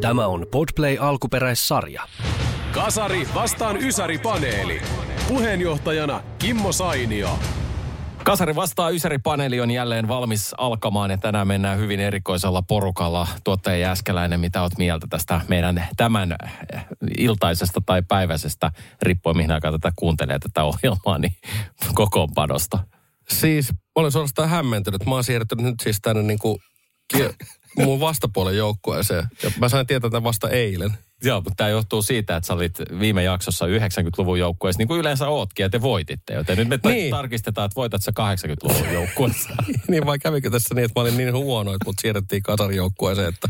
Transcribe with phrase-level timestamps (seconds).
[0.00, 2.02] Tämä on Podplay alkuperäissarja.
[2.72, 4.82] Kasari vastaan Ysäri-paneeli.
[5.28, 7.38] Puheenjohtajana Kimmo Sainio.
[8.24, 13.28] Kasari vastaa Ysäri-paneeli on jälleen valmis alkamaan ja tänään mennään hyvin erikoisella porukalla.
[13.44, 16.36] Tuottaja Jääskeläinen, mitä oot mieltä tästä meidän tämän
[17.18, 18.70] iltaisesta tai päiväisestä,
[19.02, 21.34] riippuen mihin aikaan tätä kuuntelee tätä ohjelmaa, niin
[21.94, 22.78] kokoonpanosta?
[23.28, 25.06] Siis olen suorastaan hämmentynyt.
[25.06, 26.58] Mä oon siirtynyt nyt siis tänne niin kuin
[27.84, 29.24] mun vastapuolen joukkueeseen.
[29.42, 30.90] Ja mä sain tietää tämän vasta eilen.
[31.22, 35.28] Joo, mutta tämä johtuu siitä, että sä olit viime jaksossa 90-luvun joukkueessa, niin kuin yleensä
[35.28, 36.34] ootkin, ja te voititte.
[36.34, 37.10] Joten nyt me niin.
[37.10, 39.48] tarkistetaan, että voitat sä 80-luvun joukkueessa.
[39.88, 43.48] niin vai kävikö tässä niin, että mä olin niin huono, että mut siirrettiin kasarijoukkueeseen, että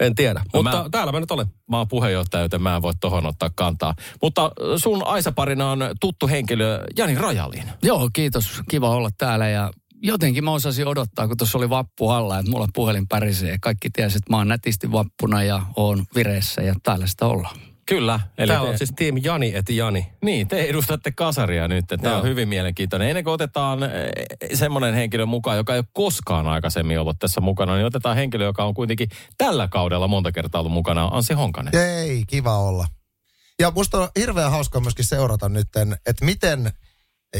[0.00, 0.40] en tiedä.
[0.54, 1.46] No mutta mä, täällä mä nyt olen.
[1.70, 3.94] Mä oon puheenjohtaja, joten mä en voi tohon ottaa kantaa.
[4.22, 7.64] Mutta sun Aisa-parina on tuttu henkilö Jani Rajalin.
[7.82, 8.60] Joo, kiitos.
[8.70, 9.70] Kiva olla täällä ja
[10.04, 13.50] jotenkin mä osasin odottaa, kun tuossa oli vappu alla, että mulla puhelin pärisee.
[13.50, 17.56] Ja kaikki tiesi, että mä oon nätisti vappuna ja oon vireessä ja täällä sitä ollaan.
[17.86, 18.20] Kyllä.
[18.38, 18.72] Eli Täällä te...
[18.72, 20.06] on siis tiimi Jani et Jani.
[20.22, 21.84] Niin, te edustatte kasaria nyt.
[21.86, 22.18] Tämä Joo.
[22.18, 23.08] on hyvin mielenkiintoinen.
[23.08, 23.90] Ennen kuin otetaan eh,
[24.54, 28.64] semmoinen henkilö mukaan, joka ei ole koskaan aikaisemmin ollut tässä mukana, niin otetaan henkilö, joka
[28.64, 29.08] on kuitenkin
[29.38, 31.76] tällä kaudella monta kertaa ollut mukana, Ansi Honkanen.
[31.76, 32.86] Ei, kiva olla.
[33.58, 35.68] Ja musta on hirveän hauska myöskin seurata nyt,
[36.06, 36.70] että miten–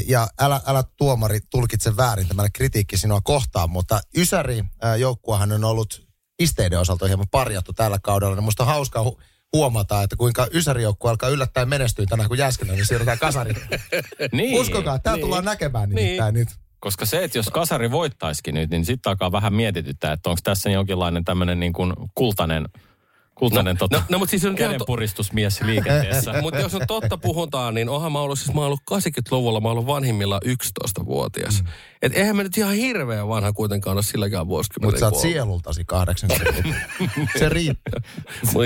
[0.06, 4.64] ja älä, älä tuomari tulkitse väärin tämä kritiikki sinua kohtaan, mutta Ysäri
[4.98, 6.06] joukkuahan on ollut
[6.37, 9.22] pisteiden osalta hieman parjattu tällä kaudella, niin musta on hauska hu-
[9.53, 13.56] huomata, että kuinka Ysäri joukkue alkaa yllättäen menestyä tänään, kun Jääskelä, niin siirrytään kasariin.
[14.33, 16.47] niin, Uskokaa, tämä niin, tullaan näkemään nimittäin niin.
[16.47, 16.59] nyt.
[16.81, 20.71] Koska se, että jos kasari voittaisikin nyt, niin sitten alkaa vähän mietityttää, että onko tässä
[20.71, 22.69] jonkinlainen tämmöinen niin kuin kultainen
[23.34, 26.33] Kultainen no, tota, no, no, mutta siis on kädenpuristusmies liikenteessä.
[26.43, 29.87] mutta jos on totta puhutaan, niin onhan mä ollut, siis mä ollut 80-luvulla, mä ollut
[29.87, 31.62] vanhimmilla 11-vuotias.
[31.62, 31.69] Mm.
[32.03, 35.06] Et eihän mä nyt ihan hirveän vanha kuitenkaan ole silläkään vuosikymmenellä.
[35.06, 36.65] Mutta sä oot sielultasi 80
[37.39, 38.00] Se riittää.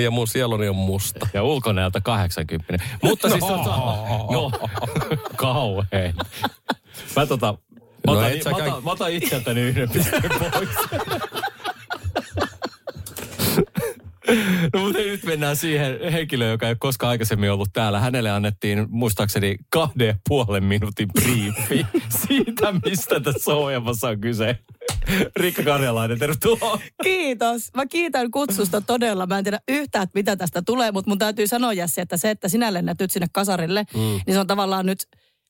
[0.03, 1.28] ja mun sieluni on musta.
[1.34, 2.84] Ja ulkonäöltä 80.
[3.03, 3.77] Mutta siis tota,
[4.31, 4.53] no,
[5.37, 6.15] kauhean.
[7.17, 7.55] Mä tota,
[8.07, 10.69] mä no otan, no, mä, otan, mä otan itseltäni yhden pisteen pois.
[14.75, 18.00] No mutta nyt mennään siihen henkilöön, joka ei ole koskaan aikaisemmin ollut täällä.
[18.00, 21.87] Hänelle annettiin muistaakseni kahden puolen minuutin briefi
[22.27, 24.59] siitä, mistä tässä ohjelmassa on kyse.
[25.37, 26.81] Riikka Karjalainen, tervetuloa.
[27.03, 27.71] Kiitos.
[27.77, 29.27] Mä kiitän kutsusta todella.
[29.27, 32.31] Mä en tiedä yhtään, että mitä tästä tulee, mutta mun täytyy sanoa Jesse, että se,
[32.31, 34.00] että sinä lennät nyt sinne kasarille, mm.
[34.00, 34.99] niin se on tavallaan nyt,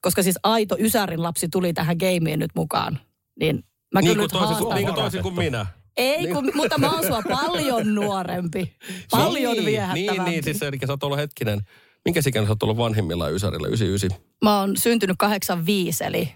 [0.00, 3.00] koska siis aito Ysärin lapsi tuli tähän gameen nyt mukaan,
[3.40, 3.64] niin
[3.94, 5.66] Mä niin kuin toisin, niin kuin toisin kuin minä.
[5.98, 6.56] Ei, kun, niin.
[6.56, 8.76] mutta mä oon sua paljon nuorempi.
[9.10, 10.12] Paljon niin, viehättävämpi.
[10.12, 11.60] Niin, niin, siis eli sä oot ollut hetkinen.
[12.04, 14.20] Minkä ikäinen sä oot ollut vanhimmillaan Ysärillä, 99?
[14.44, 16.32] Mä oon syntynyt 85, eli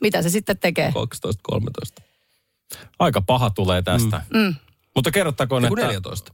[0.00, 0.92] mitä se sitten tekee?
[0.92, 2.02] 12, 13.
[2.98, 4.22] Aika paha tulee tästä.
[4.34, 4.40] Mm.
[4.40, 4.54] Mm.
[4.94, 5.86] Mutta kerrottakoon, että...
[5.86, 6.32] 14.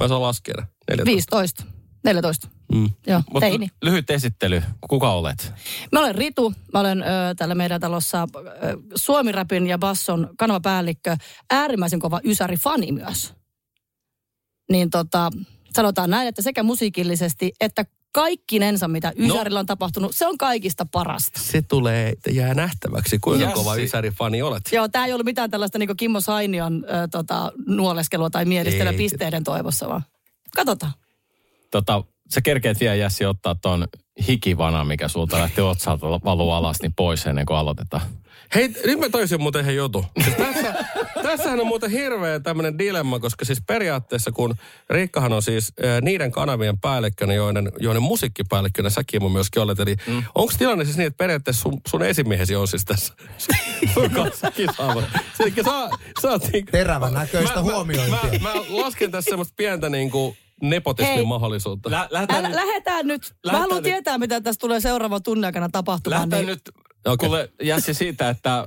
[0.00, 0.66] Mä saan laskea.
[0.90, 1.04] 14.
[1.04, 1.77] 15.
[2.04, 2.48] 14.
[2.72, 2.90] Mm.
[3.06, 3.68] Joo, Mutta teini.
[3.82, 4.62] lyhyt esittely.
[4.88, 5.52] Kuka olet?
[5.92, 6.54] Mä olen Ritu.
[6.72, 8.40] Mä olen ö, täällä meidän talossa ö,
[8.94, 11.16] Suomi-räpin ja basson kanavapäällikkö.
[11.50, 13.34] Äärimmäisen kova Ysäri-fani myös.
[14.70, 15.30] Niin tota,
[15.76, 19.26] sanotaan näin, että sekä musiikillisesti että kaikkinensa, mitä no.
[19.26, 21.40] Ysärillä on tapahtunut, se on kaikista parasta.
[21.40, 23.54] Se tulee, jää nähtäväksi, kuinka Jassi.
[23.54, 24.62] kova Ysäri-fani olet.
[24.72, 29.44] Joo, tämä ei ollut mitään tällaista niin Kimmo Sainion ö, tota, nuoleskelua tai mielistelyä pisteiden
[29.44, 30.02] toivossa, vaan
[30.56, 30.92] katsotaan.
[31.70, 33.88] Tota, sä kerkeet vielä Jässi ottaa ton
[34.28, 38.02] hikivana, mikä sulta lähti otsalta valuu alas, niin pois ennen kuin aloitetaan.
[38.54, 40.04] Hei, nyt mä toisin muuten ihan jutu.
[40.24, 40.84] Siis tässä,
[41.22, 44.54] tässähän on muuten hirveä tämmöinen dilemma, koska siis periaatteessa kun
[44.90, 49.80] Riikkahan on siis äh, niiden kanavien päällikkönä, joiden, joiden musiikkipäällikkönä säkin mun myöskin olet.
[49.80, 50.22] Eli mm.
[50.34, 53.14] onko tilanne siis niin, että periaatteessa sun, sun esimiehesi on siis tässä
[53.94, 55.02] sun kanssa kisaava?
[55.40, 58.18] Eli sä, sä oot niin, Terävän näköistä huomiointia.
[58.40, 61.90] Mä, mä, mä, lasken tässä semmoista pientä niin kuin nepotismin mahdollisuutta.
[61.90, 63.22] Lä- lähdetään, Älä, nyt, lähdetään nyt.
[63.22, 63.84] Lähdetään Mä haluan nyt.
[63.84, 66.20] tietää, mitä tässä tulee seuraavan tunnin aikana tapahtumaan.
[66.20, 66.48] Lähdetään niin...
[66.48, 66.62] nyt,
[67.06, 67.28] okay.
[67.28, 68.66] kuule Jässi siitä, että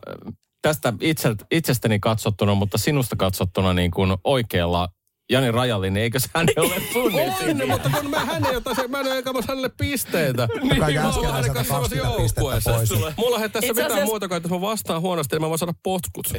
[0.62, 4.90] tästä itse, itsestäni katsottuna, mutta sinusta katsottuna niin kuin oikealla
[5.32, 7.12] Jani Rajallinen, eikö hän ole sun
[7.62, 10.48] On, mutta kun mä, hän ei ota se, mä en ole jakamassa hänelle pisteitä.
[10.62, 12.72] niin, mä oon hänen kanssa joukkueessa.
[13.18, 15.74] Mulla ei tässä mitään muuta kuin, että jos mä vastaan huonosti, niin mä voin saada
[15.84, 16.34] potkut.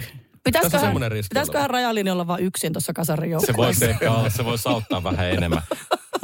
[0.47, 0.97] On Pitäisiköhän,
[1.29, 5.31] pitäisiköhän Rajalini olla vain yksin tuossa kasarin Se voisi ehkä olla, se voisi auttaa vähän
[5.31, 5.63] enemmän.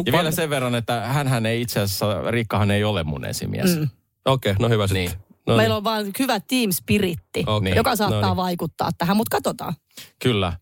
[0.06, 3.76] Ja vielä sen verran, että hän ei itse asiassa, Riikkahan ei ole mun esimies.
[3.79, 3.88] Mm.
[4.25, 5.11] Okei, okay, no hyvä Niin.
[5.11, 5.29] sitten.
[5.47, 7.76] No Meillä on vaan hyvä team spiritti, Okei.
[7.76, 8.37] joka saattaa No niin.
[8.37, 9.75] vaikuttaa tähän, mutta katsotaan.
[10.23, 10.53] Kyllä.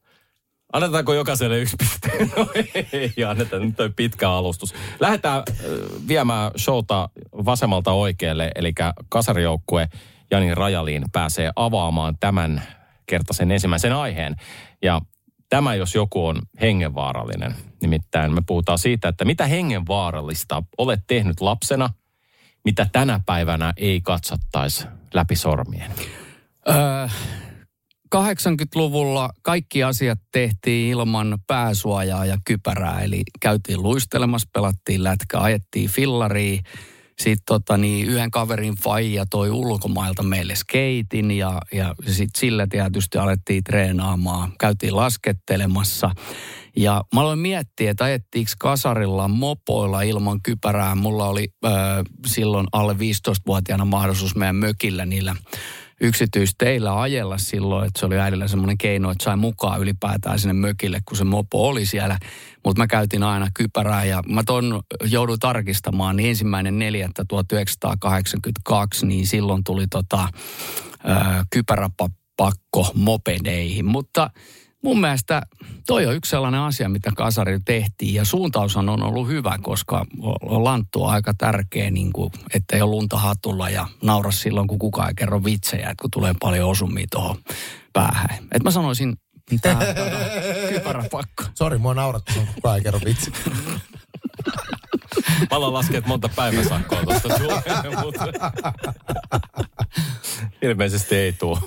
[0.72, 2.10] Annetaanko jokaiselle yksi piste?
[2.36, 2.46] No
[2.92, 4.74] ei, anneta nyt toi pitkä alustus.
[5.00, 5.54] Lähdetään äh,
[6.08, 8.72] viemään showta vasemmalta oikealle, eli
[9.08, 9.88] kasarijoukkue
[10.30, 12.62] Jani Rajaliin pääsee avaamaan tämän
[13.06, 14.36] kertaisen ensimmäisen aiheen.
[14.82, 15.00] Ja
[15.48, 17.54] tämä, jos joku on hengenvaarallinen.
[17.82, 21.90] Nimittäin me puhutaan siitä, että mitä hengenvaarallista olet tehnyt lapsena,
[22.64, 25.90] mitä tänä päivänä ei katsottaisi läpi sormien.
[26.68, 27.08] Öö,
[28.14, 33.00] 80-luvulla kaikki asiat tehtiin ilman pääsuojaa ja kypärää.
[33.00, 36.62] Eli käytiin luistelemassa, pelattiin lätkä, ajettiin fillariin.
[37.18, 43.18] Sitten tota, niin, yhden kaverin faija toi ulkomailta meille skeitin ja, ja sitten sillä tietysti
[43.18, 44.52] alettiin treenaamaan.
[44.60, 46.10] Käytiin laskettelemassa.
[46.76, 50.94] Ja mä aloin miettiä, että ajettiinko kasarilla mopoilla ilman kypärää.
[50.94, 51.72] Mulla oli äh,
[52.26, 55.36] silloin alle 15-vuotiaana mahdollisuus meidän mökillä niillä
[56.00, 61.00] yksityisteillä ajella silloin, että se oli äidillä semmoinen keino, että sai mukaan ylipäätään sinne mökille,
[61.08, 62.18] kun se mopo oli siellä.
[62.64, 69.64] Mutta mä käytin aina kypärää ja mä ton jouduin tarkistamaan, niin ensimmäinen 4.1982, niin silloin
[69.64, 70.28] tuli tota,
[71.04, 73.84] ää, kypäräpakko mopedeihin.
[73.84, 74.30] Mutta
[74.86, 75.42] mun mielestä
[75.86, 78.14] toi on yksi sellainen asia, mitä kasarilla tehtiin.
[78.14, 80.06] Ja suuntaushan on ollut hyvä, koska
[80.42, 85.08] lanttu on aika tärkeä, niin kuin, ettei ole lunta hatulla ja naura silloin, kun kukaan
[85.08, 87.36] ei kerro vitsejä, että kun tulee paljon osumia tuohon
[87.92, 88.28] päähän.
[88.52, 89.16] Et mä sanoisin,
[89.62, 89.80] tämä
[90.72, 91.44] kypäräpakko.
[91.54, 93.32] Sori, mua naurattaa, kun kukaan ei kerro vitsi.
[95.40, 97.28] Mä aloin laskea, että monta päiväsakkoa tuosta
[100.62, 101.58] ilmeisesti ei tule.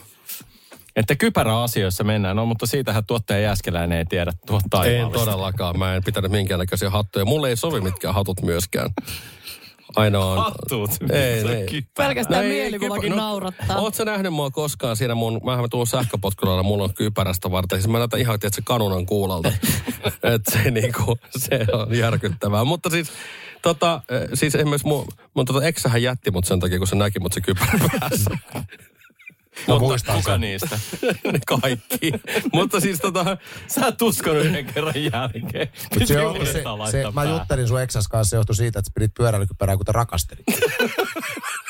[1.00, 5.80] Että kypäräasioissa mennään, no mutta siitähän tuottaja Jääskeläinen ei tiedä tuo En todellakaan.
[5.80, 7.26] Mä en pitänyt minkäännäköisiä hattuja.
[7.26, 8.90] Mulle ei sovi mitkään hatut myöskään.
[9.96, 10.38] Ainoa on...
[10.38, 10.92] Hattut.
[11.12, 11.66] Ei, Se ei.
[11.68, 12.08] kypärä.
[12.08, 13.78] Pelkästään No ei, mielikuvakin kypä- naurattaa.
[13.78, 17.82] Oot sä nähnyt mua koskaan siinä mun, mähän tuun sähköpotkulalla, mulla on kypärästä varten.
[17.82, 19.52] Siis mä näytän ihan, että se kanunan kuulalta.
[20.36, 22.64] että se niinku, se on järkyttävää.
[22.64, 23.12] Mutta siis,
[23.62, 27.20] tota, eh, siis esimerkiksi mun, mun tota eksähän jätti mut sen takia, kun se näki
[27.20, 28.38] mut se kypärä päässä.
[29.68, 30.42] Mä muistan Kuka sen.
[30.42, 30.80] niistä?
[31.32, 32.12] ne kaikki.
[32.54, 35.70] Mutta siis tota, Sä et uskonut yhden kerran jälkeen.
[36.00, 38.94] Mut se, on, se, se, mä juttelin sun eksas kanssa, se johtui siitä, että sä
[38.96, 40.46] pidit pyöräilykypärää, kun te rakastelit.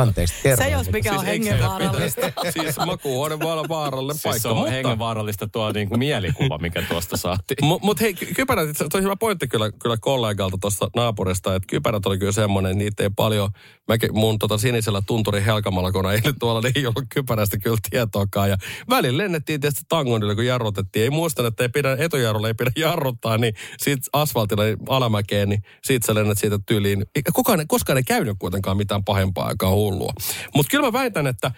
[0.00, 0.64] Anteeksi, kerro.
[0.64, 2.32] Se jos mikä on Siis se hengenvaarallista.
[2.50, 4.40] siis makuuhuone voi olla vaarallinen Siis paikka.
[4.42, 7.58] se on mutta, hengenvaarallista tuo niinku mielikuva, mikä tuosta saatiin.
[7.62, 11.66] Mutta mut hei, ky- kypärät, se on hyvä pointti kyllä, kyllä kollegalta tuosta naapurista, että
[11.66, 13.50] kypärät oli kyllä semmoinen, niitä ei paljon,
[13.88, 18.50] mäkin mun tota sinisellä tunturin helkamalla, kun ei tuolla, niin ei ollut kypärästä kyllä tietoakaan.
[18.50, 18.56] Ja
[18.90, 21.02] välillä lennettiin tietysti tangonille, kun jarrutettiin.
[21.02, 26.06] Ei muistan, että ei pidä, etujarrulla ei pidä jarruttaa, niin siitä asfaltilla alamäkeen, niin siitä
[26.06, 27.04] sä lennät siitä tyliin.
[27.32, 30.12] Kukaan, koskaan ei käynyt kuitenkaan mitään pahempaa aikaa hullua.
[30.54, 31.50] Mutta kyllä mä väitän, että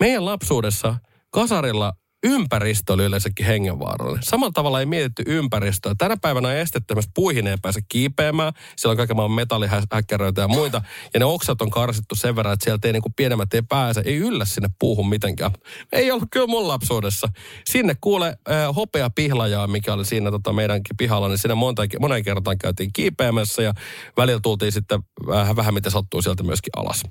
[0.00, 0.96] meidän lapsuudessa
[1.30, 1.92] kasarilla
[2.24, 4.22] ympäristö oli yleensäkin hengenvaarallinen.
[4.22, 5.94] Samalla tavalla ei mietitty ympäristöä.
[5.98, 8.52] Tänä päivänä on estetty, että puihin ei pääse kiipeämään.
[8.76, 10.82] Siellä on kaiken maailman metallihäkkäröitä ja muita.
[11.14, 14.02] Ja ne oksat on karsittu sen verran, että sieltä ei niin kuin pienemmät ei pääse.
[14.04, 15.50] Ei yllä sinne puuhun mitenkään.
[15.92, 17.28] Ei ollut kyllä mun lapsuudessa.
[17.64, 22.24] Sinne kuule äh, hopea pihlajaa, mikä oli siinä tota, meidänkin pihalla, niin sinne monta, moneen
[22.24, 23.74] kertaan käytiin kiipeämässä ja
[24.16, 27.02] välillä tultiin sitten vähän, vähän mitä sattuu sieltä myöskin alas.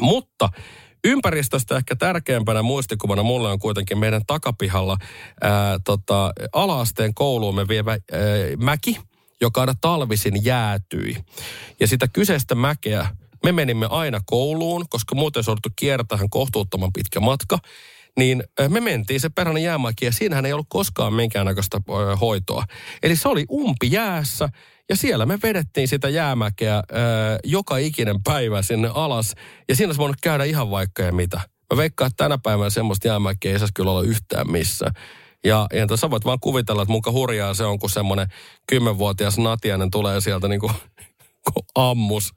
[0.00, 0.48] Mutta
[1.04, 4.96] ympäristöstä ehkä tärkeimpänä muistikuvana mulle on kuitenkin meidän takapihalla
[5.42, 7.98] ää, tota, ala-asteen kouluumme vievä ää,
[8.58, 9.00] mäki,
[9.40, 11.16] joka aina talvisin jäätyi.
[11.80, 13.06] Ja sitä kyseistä mäkeä
[13.44, 17.58] me menimme aina kouluun, koska muuten se kiertämään kohtuuttoman pitkä matka.
[18.18, 22.64] Niin me mentiin se peräinen jäämäki ja siinähän ei ollut koskaan minkäännäköistä ää, hoitoa.
[23.02, 24.48] Eli se oli umpi jäässä
[24.88, 26.82] ja siellä me vedettiin sitä jäämäkeä ää,
[27.44, 29.34] joka ikinen päivä sinne alas.
[29.68, 31.40] Ja siinä olisi voinut käydä ihan vaikka ja mitä.
[31.72, 34.92] Mä veikkaan, että tänä päivänä semmoista jäämäkeä ei saisi kyllä olla yhtään missään.
[35.44, 38.26] Ja, ja sä voit vaan kuvitella, että muka hurjaa se on, kun semmoinen
[38.66, 40.72] kymmenvuotias natiainen tulee sieltä niin kuin
[41.74, 42.32] ammus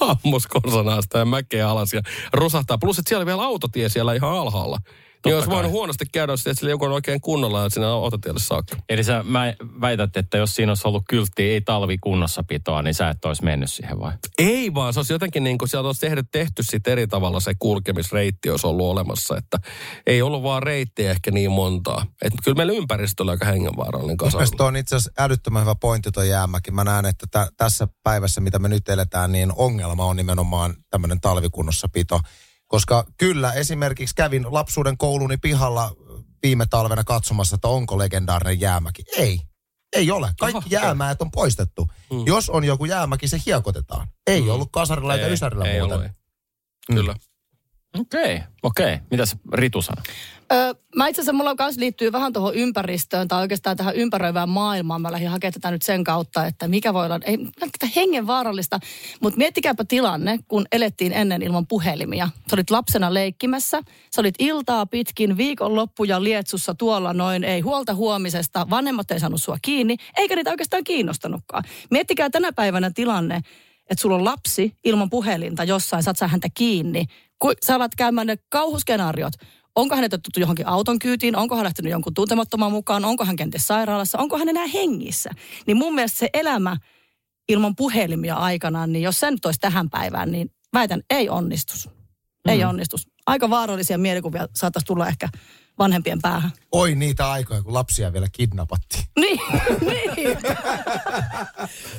[0.00, 2.78] ammus konsanaasta ja mäkeä alas ja rusahtaa.
[2.78, 4.78] Plus, että siellä oli vielä autotie siellä ihan alhaalla.
[5.24, 5.56] Niin olisi kai.
[5.56, 8.76] voinut huonosti käydä, jos sillä joku on oikein kunnolla ja sinne autotielle saakka.
[8.88, 13.24] Eli sä mä väität, että jos siinä olisi ollut kyltti ei talvikunnossapitoa, niin sä et
[13.24, 14.12] olisi mennyt siihen vai?
[14.38, 17.52] Ei vaan, se olisi jotenkin niin kuin sieltä olisi tehty, tehty sit eri tavalla se
[17.58, 19.36] kulkemisreitti olisi ollut olemassa.
[19.36, 19.58] Että
[20.06, 22.06] ei ollut vaan reittiä ehkä niin montaa.
[22.22, 24.68] Että kyllä meillä ympäristö oli aika hengenvaarallinen Mielestäni kasarilla.
[24.68, 26.70] on itse asiassa älyttömän hyvä pointti tuo jäämäki.
[26.70, 31.20] Mä näen, että tä, tässä päivässä, mitä me nyt eletään, niin ongelma on nimenomaan tämmöinen
[31.20, 32.20] talvikunnossapito.
[32.68, 35.92] Koska kyllä esimerkiksi kävin lapsuuden kouluni pihalla
[36.42, 39.02] viime talvena katsomassa, että onko legendaarinen jäämäki.
[39.16, 39.40] Ei.
[39.96, 40.32] Ei ole.
[40.40, 41.88] Kaikki jäämäät on poistettu.
[42.12, 42.26] Mm.
[42.26, 44.08] Jos on joku jäämäki, se hiekotetaan.
[44.26, 44.48] Ei Mm.
[44.48, 45.96] ollut kasarilla eikä Ei, ysärillä ei muuten.
[45.98, 46.10] ollut,
[46.90, 46.96] ei.
[46.96, 47.14] Kyllä.
[47.98, 48.94] Okei, okay, okei.
[48.94, 49.06] Okay.
[49.10, 50.02] Mitäs Ritu sanoi?
[50.52, 55.02] Öö, mä itse asiassa mulla myös liittyy vähän tuohon ympäristöön tai oikeastaan tähän ympäröivään maailmaan.
[55.02, 58.78] Mä lähdin hakemaan tätä nyt sen kautta, että mikä voi olla, ei välttämättä hengen vaarallista,
[59.20, 62.28] mutta miettikääpä tilanne, kun elettiin ennen ilman puhelimia.
[62.50, 63.82] Sä olit lapsena leikkimässä,
[64.14, 69.56] sä olit iltaa pitkin, viikonloppuja lietsussa tuolla noin, ei huolta huomisesta, vanhemmat ei saanut sua
[69.62, 71.64] kiinni, eikä niitä oikeastaan kiinnostanutkaan.
[71.90, 73.40] Miettikää tänä päivänä tilanne,
[73.90, 77.04] että sulla on lapsi ilman puhelinta jossain, saat sä häntä kiinni.
[77.38, 79.32] Kun sä alat käymään ne kauhuskenaariot,
[79.80, 83.66] onko hänet otettu johonkin auton kyytiin, onko hän lähtenyt jonkun tuntemattoman mukaan, onko hän kenties
[83.66, 85.30] sairaalassa, onko hän enää hengissä.
[85.66, 86.76] Niin mun mielestä se elämä
[87.48, 91.88] ilman puhelimia aikanaan, niin jos sen nyt olisi tähän päivään, niin väitän, ei onnistus.
[92.48, 92.68] Ei Mm.
[92.68, 93.08] onnistus.
[93.26, 95.28] Aika vaarallisia mielikuvia saattaisi tulla ehkä
[95.78, 96.52] vanhempien päähän.
[96.72, 99.04] Oi niitä aikoja, kun lapsia vielä kidnappattiin.
[99.20, 99.40] Niin,
[100.16, 100.38] niin.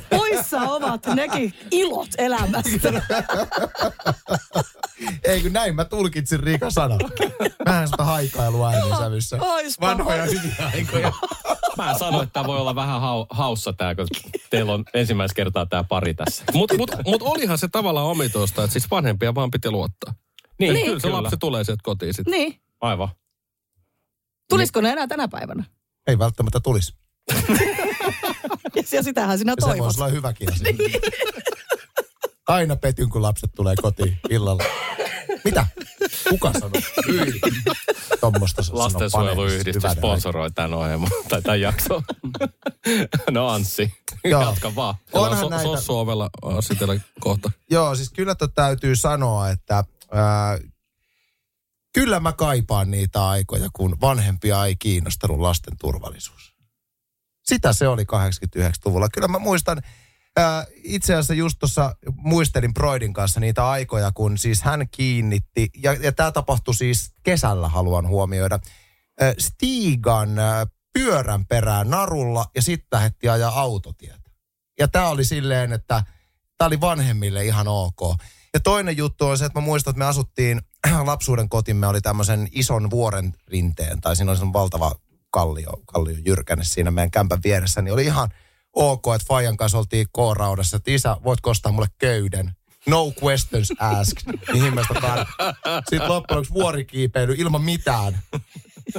[0.09, 3.03] Poissa ovat nekin ilot elämästä.
[5.23, 6.95] Ei kun näin mä tulkitsin Riika sana.
[7.65, 9.37] Vähän sitä haikailua äänensävyssä.
[9.41, 9.87] Oispa.
[9.87, 11.13] Vanhoja hyviä aikoja.
[11.77, 14.07] Mä sanoin, että tämä voi olla vähän hau, haussa tämä, kun
[14.49, 16.43] teillä on ensimmäistä kertaa tämä pari tässä.
[16.53, 20.13] Mutta mut, mut olihan se tavallaan omituista, että siis vanhempia vaan piti luottaa.
[20.59, 22.31] Niin, Niin, kyllä, kyllä se lapsi tulee sieltä kotiin sitten.
[22.31, 22.61] Niin.
[22.81, 23.09] Aivan.
[24.49, 25.63] Tulisiko ne enää tänä päivänä?
[26.07, 26.93] Ei välttämättä tulisi.
[28.91, 29.85] Ja sitähän sinä Se toivot.
[29.85, 30.73] voisi olla hyväkin asia.
[32.47, 34.63] Aina petyn, kun lapset tulee kotiin illalla.
[35.43, 35.65] Mitä?
[36.29, 36.81] Kuka sanoi?
[37.07, 37.41] Hyi.
[38.19, 42.03] Tuommoista sanoo Lastensuojeluyhdistys sponsoroi tämän ohjelman tai tämän jakson.
[43.31, 44.41] no Anssi, Joo.
[44.41, 44.95] jatka vaan.
[45.13, 47.51] Onhan so, näitä- Sossu ovella asitella kohta.
[47.71, 50.57] Joo, siis kyllä täytyy sanoa, että ää,
[51.93, 56.55] kyllä mä kaipaan niitä aikoja, kun vanhempia ei kiinnostanut lasten turvallisuus.
[57.43, 59.09] Sitä se oli 89-luvulla.
[59.09, 59.81] Kyllä mä muistan,
[60.37, 65.93] ää, itse asiassa just tuossa muistelin Broidin kanssa niitä aikoja, kun siis hän kiinnitti, ja,
[65.93, 68.59] ja tämä tapahtui siis kesällä, haluan huomioida,
[69.19, 74.29] ää, Stigan ää, pyörän perään narulla ja sitten lähdettiin ajaa autotietä.
[74.79, 76.03] Ja tämä oli silleen, että
[76.57, 77.99] tämä oli vanhemmille ihan ok.
[78.53, 80.61] Ja toinen juttu on se, että mä muistan, että me asuttiin,
[81.05, 84.95] lapsuuden kotimme oli tämmöisen ison vuoren rinteen, tai siinä oli sellainen valtava
[85.31, 88.29] kallio, kallio jyrkänne siinä meidän kämpän vieressä, niin oli ihan
[88.73, 92.51] ok, että Fajan kanssa oltiin K-raudassa, että isä, voit kostaa mulle köyden.
[92.87, 94.39] No questions asked.
[94.53, 95.25] Sitä tar-
[95.89, 98.19] Sitten loppujen vuorikiipeily ilman mitään.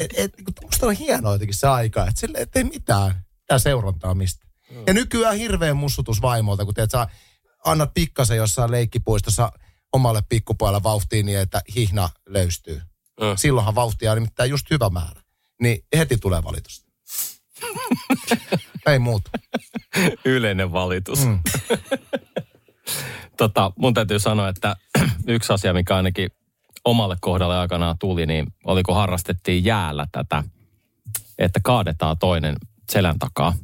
[0.00, 3.26] Et, et, niin musta on hienoa jotenkin se aika, että sille ei mitään.
[3.46, 4.46] Tää seurantaa mistä.
[4.87, 7.06] Ja nykyään hirveän mussutus vaimolta, kun teet, sä
[7.64, 9.52] annat pikkasen jossain leikkipuistossa
[9.92, 12.82] omalle pikkupojalle vauhtiin niin, että hihna löystyy.
[13.20, 13.37] Mm.
[13.37, 15.20] Silloinhan vauhtia on nimittäin just hyvä määrä.
[15.62, 16.87] Niin heti tulee valitus.
[18.87, 19.30] Ei muuta.
[20.25, 21.26] Yleinen valitus.
[21.26, 21.40] Mm.
[23.37, 24.76] tota, mun täytyy sanoa, että
[25.26, 26.30] yksi asia, mikä ainakin
[26.85, 30.44] omalle kohdalle aikanaan tuli, niin oli kun harrastettiin jäällä tätä,
[31.38, 32.56] että kaadetaan toinen
[32.92, 33.54] selän takaa.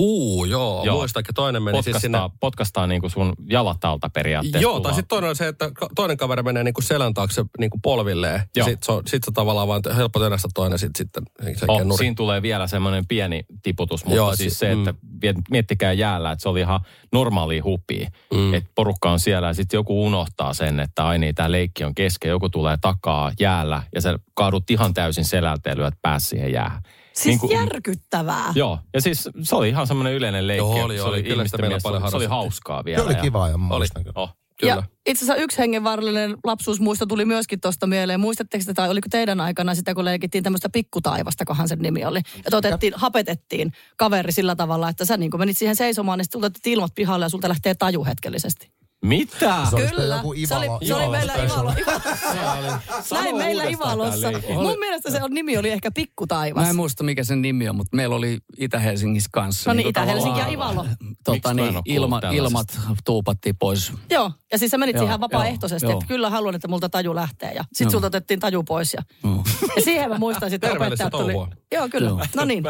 [0.00, 0.60] Uu, joo.
[0.60, 0.84] Joo.
[0.84, 0.96] joo.
[0.96, 2.18] Muistakin toinen meni siis sinne...
[2.18, 4.58] Potkastaa, potkastaa niin kuin sun jalat alta periaatteessa.
[4.58, 8.42] Joo, tai sitten toinen on se, että toinen kaveri menee niinku selän taakse niinku polvilleen.
[8.56, 8.64] Joo.
[8.68, 11.22] Sitten se, on- sit se tavallaan vaan helppo tönästä toinen sit, sitten
[11.56, 11.98] se Oh, nuri.
[11.98, 15.42] siinä tulee vielä semmoinen pieni tiputus, mutta Joo, siis si- se, että mm.
[15.50, 16.80] miettikää jäällä, että se oli ihan
[17.12, 18.10] normaali hupia.
[18.34, 18.54] Mm.
[18.54, 21.94] Että porukka on siellä ja sitten joku unohtaa sen, että ai niin, tämä leikki on
[21.94, 22.28] kesken.
[22.30, 26.82] Joku tulee takaa jäällä ja sä kaadut ihan täysin selältä ja lyöt pääsi siihen jäähän.
[27.22, 28.52] Siis Niin kuin- järkyttävää.
[28.54, 30.58] Joo, ja siis se oli ihan semmoinen yleinen leikki.
[30.78, 31.22] Joo, oli, se oli.
[31.22, 33.04] Kyllä sitä meillä paljon Se oli hauskaa Se vielä.
[33.04, 33.62] oli ja- kiva ja Oli.
[33.78, 34.20] muistan kyllä.
[34.20, 34.30] Oh.
[34.60, 34.72] Kyllä.
[34.74, 38.20] Ja itse asiassa yksi hengenvaarallinen lapsuusmuisto tuli myöskin tuosta mieleen.
[38.20, 42.18] Muistatteko te, tai oliko teidän aikana sitä, kun leikittiin tämmöistä pikkutaivasta, kohan sen nimi oli.
[42.18, 46.92] Että otettiin, hapetettiin kaveri sillä tavalla, että sä niin menit siihen seisomaan, niin sitten ilmat
[46.94, 48.70] pihalle ja sulta lähtee taju hetkellisesti.
[49.04, 49.66] Mitä?
[49.70, 51.72] Se oli sitten joku se oli, Ivalo- se oli Ivalo meillä special.
[51.76, 52.78] Ivalo.
[53.12, 54.28] Näin meillä Ivalossa.
[54.62, 56.62] Mun mielestä se on, nimi oli ehkä Pikkutaivas.
[56.64, 59.70] Mä en muista mikä sen nimi on, mutta meillä oli Itä-Helsingissä kanssa.
[59.70, 60.86] No niin, tota Itä-Helsinki ja Ivalo.
[61.24, 63.92] Tota, niin, ilma, ilmat tuupattiin pois.
[64.10, 66.08] Joo, ja siis sä menit Joo, ihan vapaaehtoisesti, joo, että joo.
[66.08, 67.52] kyllä haluan, että multa taju lähtee.
[67.52, 67.90] Ja sitten Joo.
[67.90, 68.94] sulta otettiin taju pois.
[68.94, 69.44] Ja, Joo.
[69.76, 71.32] ja siihen mä muistan sitten, opettajat tuli.
[71.32, 71.48] touhua.
[71.72, 72.08] Joo, kyllä.
[72.08, 72.20] Joo.
[72.36, 72.64] No niin,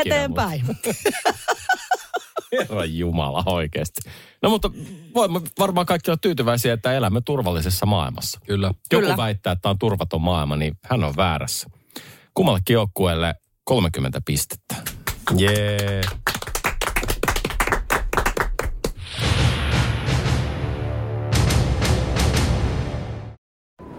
[0.00, 0.64] eteenpäin.
[2.58, 4.00] Herra Jumala, oikeasti.
[4.42, 4.70] No mutta
[5.14, 8.40] voimme varmaan kaikki olla tyytyväisiä, että elämme turvallisessa maailmassa.
[8.46, 8.66] Kyllä.
[8.66, 9.16] Joku Kyllä.
[9.16, 11.70] väittää, että tämä on turvaton maailma, niin hän on väärässä.
[12.34, 14.74] Kummallekin joukkueelle 30 pistettä.
[15.36, 16.00] Jee.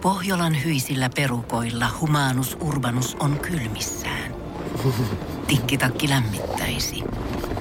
[0.02, 4.36] Pohjolan hyisillä perukoilla humanus urbanus on kylmissään.
[5.48, 7.04] Tikkitakki lämmittäisi.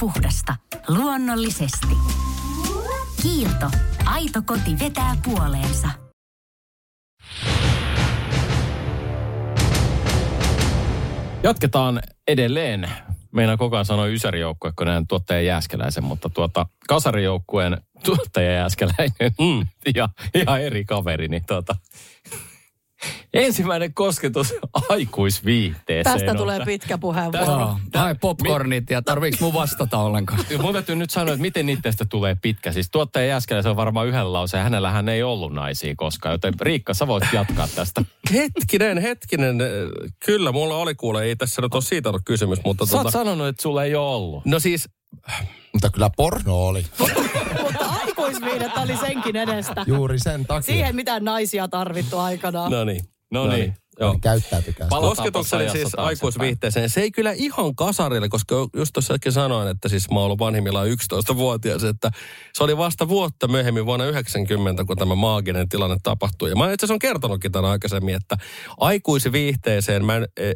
[0.00, 0.56] Puhdasta.
[0.88, 1.96] Luonnollisesti.
[3.22, 3.70] Kiilto.
[4.06, 5.88] Aito koti vetää puoleensa.
[11.42, 12.88] Jatketaan edelleen.
[13.32, 19.66] Meina koko ajan sanoi Ysäri-joukkue, kun näen tuottaja Jääskeläisen, mutta tuota Kasarijoukkueen tuottaja Jääskeläinen mm.
[19.94, 21.76] ja ihan eri kaveri, niin tuota,
[23.34, 24.54] ensimmäinen kosketus
[24.88, 26.16] aikuisviihteeseen.
[26.16, 27.46] Tästä on tulee pitkä puheenvuoro.
[27.46, 30.40] Joo, tai popcornit ja tarviiko mun vastata ollenkaan?
[30.62, 32.72] Mun täytyy nyt sanoa, että miten niistä tulee pitkä.
[32.72, 34.62] Siis tuottaja Jääskeläisen on varmaan yhden lauseen.
[34.62, 38.02] Hänellähän ei ollut naisia koskaan, joten Riikka, sä voit jatkaa tästä.
[38.34, 39.58] Hetkinen, hetkinen.
[40.24, 43.18] Kyllä, mulla oli kuule, ei tässä nyt ole siitä ollut kysymys, mutta Sä oot tota,
[43.18, 44.44] sanonut, että sulla ei ole ollut.
[44.46, 44.88] No siis,
[45.72, 46.86] Mutta kyllä porno oli.
[47.62, 49.84] Mutta aikuisviidettä oli senkin edestä.
[49.86, 50.62] Juuri sen takia.
[50.62, 52.72] Siihen mitään naisia tarvittu aikanaan.
[52.72, 53.00] no niin.
[53.30, 53.74] No niin.
[54.00, 54.18] Joo.
[54.20, 54.88] Käyttäytykää.
[54.88, 56.90] Kosketukseni ajassa siis aikuisviihteeseen.
[56.90, 60.38] Se ei kyllä ihan kasarille, koska just tuossa äsken sanoin, että siis mä oon ollut
[60.38, 62.10] vanhimmillaan 11-vuotias, että
[62.54, 66.50] se oli vasta vuotta myöhemmin vuonna 90, kun tämä maaginen tilanne tapahtui.
[66.50, 68.36] Ja mä itse asiassa on kertonutkin tämän aikaisemmin, että
[68.78, 70.52] aikuisviihteeseen, mä en, e,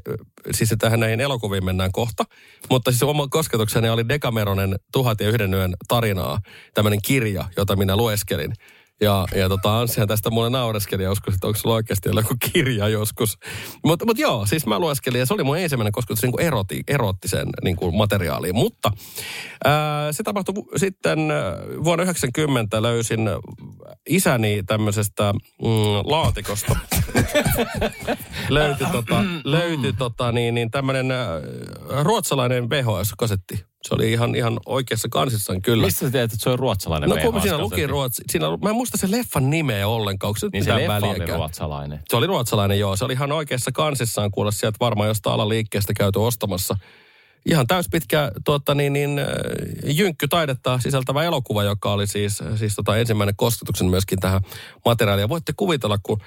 [0.51, 2.25] siis tähän näihin elokuviin mennään kohta,
[2.71, 6.39] mutta siis oma kosketukseni oli Dekameronen Tuhat ja yhden yön tarinaa,
[6.75, 8.53] tämmöinen kirja, jota minä lueskelin.
[9.01, 13.39] Ja, ja tota, Anssihan tästä mulle naureskeli joskus, että onko sulla oikeasti joku kirja joskus.
[13.85, 17.49] Mutta mut joo, siis mä lueskelin ja se oli mun ensimmäinen kosketus niin eroti, erottiseen
[17.65, 18.55] niin kuin materiaaliin.
[18.55, 18.91] Mutta
[19.65, 21.19] ää, se tapahtui sitten
[21.85, 23.21] vuonna 90 löysin
[24.09, 25.69] isäni tämmöisestä mm,
[26.05, 26.77] laatikosta.
[28.49, 31.07] löytyi tota, löytyi tota niin, niin tämmöinen
[32.03, 33.72] ruotsalainen VHS-kasetti.
[33.89, 35.85] Se oli ihan, ihan oikeassa kansissaan kyllä.
[35.85, 38.75] Mistä sä tiedät, että se on ruotsalainen No kun siinä lukin ruotsi, siinä, mä en
[38.75, 42.01] muista sen leffan nimeä ollenkaan, onko se Niin se leffa oli ruotsalainen.
[42.09, 42.97] Se oli ruotsalainen, joo.
[42.97, 46.77] Se oli ihan oikeassa kansissaan kuulla sieltä varmaan jostain alaliikkeestä käyty ostamassa.
[47.47, 49.27] Ihan täyspitkä tuota, niin, niin, äh,
[49.85, 54.41] jynkkytaidetta sisältävä elokuva, joka oli siis, siis tota, ensimmäinen kosketuksen myöskin tähän
[54.85, 55.29] materiaaliin.
[55.29, 56.21] Voitte kuvitella, kun,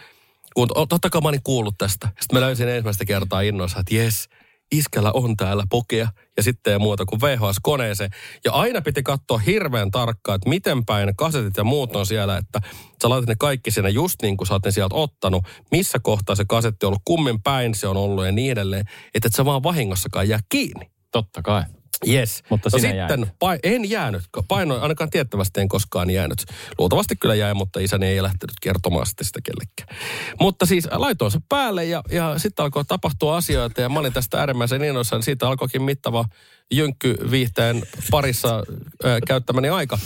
[0.55, 2.07] kun totta kai mä olin kuullut tästä.
[2.07, 4.29] Sitten mä löysin ensimmäistä kertaa innoissa, että jes,
[4.71, 8.09] iskällä on täällä pokea ja sitten ei muuta kuin VHS-koneeseen.
[8.45, 12.59] Ja aina piti katsoa hirveän tarkkaan, että miten päin kasetit ja muut on siellä, että
[13.01, 15.43] sä laitat ne kaikki sinne just niin kuin sä oot ne sieltä ottanut.
[15.71, 18.85] Missä kohtaa se kasetti on ollut, kummin päin se on ollut ja niin edelleen.
[19.13, 20.91] Että et sä vaan vahingossakaan jää kiinni.
[21.11, 21.63] Totta kai.
[22.07, 22.43] Yes.
[22.49, 24.21] Mutta no sitten pa- en jäänyt.
[24.47, 26.45] Painoin, ainakaan tiettävästi en koskaan jäänyt.
[26.77, 30.05] Luultavasti kyllä jäi, mutta isäni ei lähtenyt kertomaan sitten sitä kellekään.
[30.39, 34.39] Mutta siis laitoin se päälle ja, ja sitten alkoi tapahtua asioita ja mä olin tästä
[34.39, 35.23] äärimmäisen innoissani.
[35.23, 36.25] Siitä alkoikin mittava
[36.73, 38.63] jynkkyviihteen parissa
[39.05, 39.99] ö, käyttämäni aika.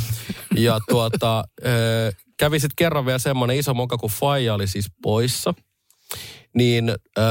[0.56, 5.54] Ja tuota, ö, kävi sitten kerran vielä semmoinen iso moka, kun Faija oli siis poissa.
[6.54, 7.21] Niin ö,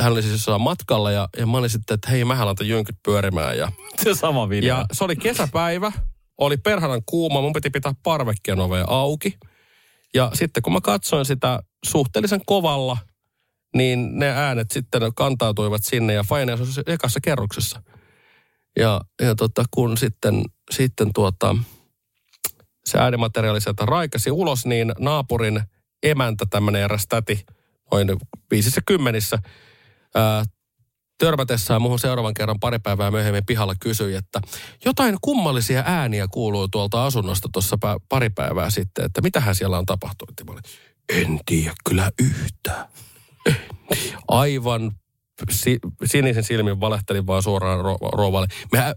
[0.00, 2.96] hän oli siis jossain matkalla ja, ja mä olin sitten, että hei, mä laitan jynkyt
[3.04, 3.58] pyörimään.
[3.58, 4.76] Ja, Se sama video.
[4.76, 5.92] ja se oli kesäpäivä,
[6.38, 9.38] oli perhanan kuuma, mun piti pitää parvekkeen ovea auki.
[10.14, 12.98] Ja sitten kun mä katsoin sitä suhteellisen kovalla,
[13.76, 17.82] niin ne äänet sitten kantautuivat sinne ja Faine asui ekassa kerroksessa.
[18.78, 21.56] Ja, ja tota, kun sitten, sitten tuota,
[22.84, 25.62] se äänimateriaali sieltä raikasi ulos, niin naapurin
[26.02, 27.46] emäntä, tämmöinen eräs täti,
[27.92, 28.08] noin
[28.50, 29.38] viisissä kymmenissä,
[30.14, 30.44] ää,
[31.18, 34.40] törmätessään muuhun seuraavan kerran pari päivää myöhemmin pihalla kysyi, että
[34.84, 40.34] jotain kummallisia ääniä kuuluu tuolta asunnosta tuossa pari päivää sitten, että mitähän siellä on tapahtunut.
[40.50, 40.62] Olin,
[41.08, 42.88] en tiedä kyllä yhtään.
[44.28, 44.92] Aivan
[45.50, 48.46] si- sinisen silmin valehtelin vaan suoraan ro- rouvalle.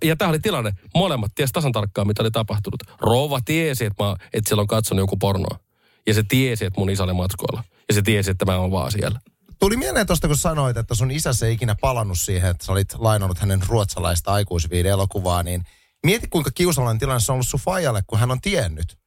[0.04, 2.84] Ja tämä oli tilanne, molemmat ties tasan tarkkaan, mitä oli tapahtunut.
[3.02, 5.60] Rouva tiesi, että, mä, että siellä on katsonut joku pornoa.
[6.08, 7.63] Ja se tiesi, että mun isä oli matkoilla.
[7.88, 9.19] Ja se tiesi, että mä oon vaan siellä.
[9.62, 12.93] Tuli mieleen tuosta, kun sanoit, että sun isäsi ei ikinä palannut siihen, että sä olit
[12.97, 15.63] lainannut hänen ruotsalaista aikuisviiden elokuvaa, niin
[16.06, 18.97] mieti kuinka kiusallinen tilanne se on ollut sun fajalle, kun hän on tiennyt.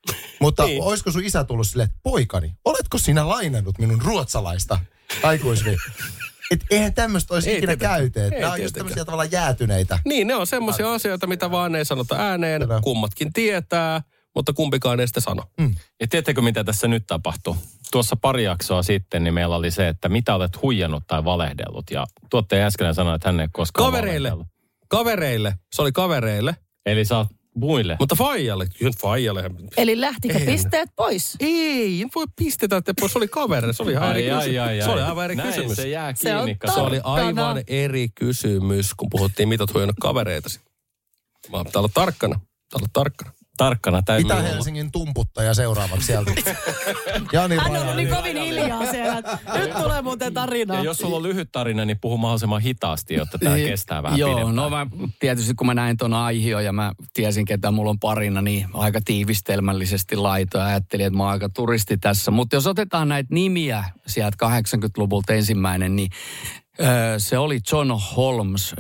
[0.40, 0.82] Mutta niin.
[0.82, 4.78] olisiko sun isä tullut silleen, että poikani, oletko sinä lainannut minun ruotsalaista
[5.22, 5.80] aikuisviiden?
[6.50, 7.72] Et eihän tämmöistä olisi Ei ikinä.
[7.72, 9.98] Ei Nämä on just tämmöisiä tavallaan jäätyneitä.
[10.04, 12.62] Niin, ne on semmoisia asioita, mitä vaan ei sanota ääneen.
[12.62, 12.80] Kyllä.
[12.80, 14.02] Kummatkin tietää,
[14.34, 15.42] mutta kumpikaan ei sitä sano.
[16.00, 17.56] Ja tiedättekö, mitä tässä nyt tapahtuu?
[17.92, 21.90] Tuossa pari jaksoa sitten niin meillä oli se, että mitä olet huijannut tai valehdellut.
[21.90, 24.28] Ja tuottaja äsken sanoi, että hän ei koskaan Kavereille.
[24.30, 24.46] valehdellut.
[24.88, 25.54] Kavereille.
[25.74, 26.56] Se oli kavereille.
[26.86, 27.96] Eli sä oot muille.
[28.00, 28.66] Mutta Faijalle.
[29.00, 29.50] Faijalle.
[29.76, 30.46] Eli lähtikö En.
[30.46, 31.36] pisteet pois?
[31.40, 33.74] Ei, en voi pistetä, että se oli kaveri.
[33.74, 34.60] Se oli ihan eri Ai, kysymys.
[34.60, 35.08] ai, ai, Se oli ai.
[35.08, 35.76] aivan eri Näin kysymys.
[35.76, 36.54] se jää Se on kiinni.
[36.58, 36.74] totta.
[36.74, 40.60] Se oli aivan eri kysymys, kun puhuttiin, mitä oot huijannut kavereitasi.
[41.52, 42.34] Mä pitää olla tarkkana.
[42.34, 43.32] Pitää olla tarkkana.
[43.56, 44.40] Tarkkana täytyy olla.
[44.40, 46.30] Itä-Helsingin tumputtaja seuraavaksi sieltä.
[47.32, 49.18] Jani Hän on niin kovin hiljaa siellä.
[49.18, 50.74] että Nyt tulee muuten tarina.
[50.74, 54.18] Ja jos sulla on lyhyt tarina, niin puhu mahdollisimman hitaasti, jotta tämä Niin, kestää vähän
[54.18, 54.56] Joo, pidempään.
[54.56, 54.86] no mä
[55.20, 59.00] tietysti kun mä näin ton Aihio ja mä tiesin, ketä mulla on parina, niin aika
[59.04, 60.64] tiivistelmällisesti laitoin.
[60.64, 62.30] Ajattelin, että mä oon aika turisti tässä.
[62.30, 66.10] Mutta jos otetaan näitä nimiä sieltä 80-luvulta ensimmäinen, niin
[67.18, 68.74] se oli John Holmes,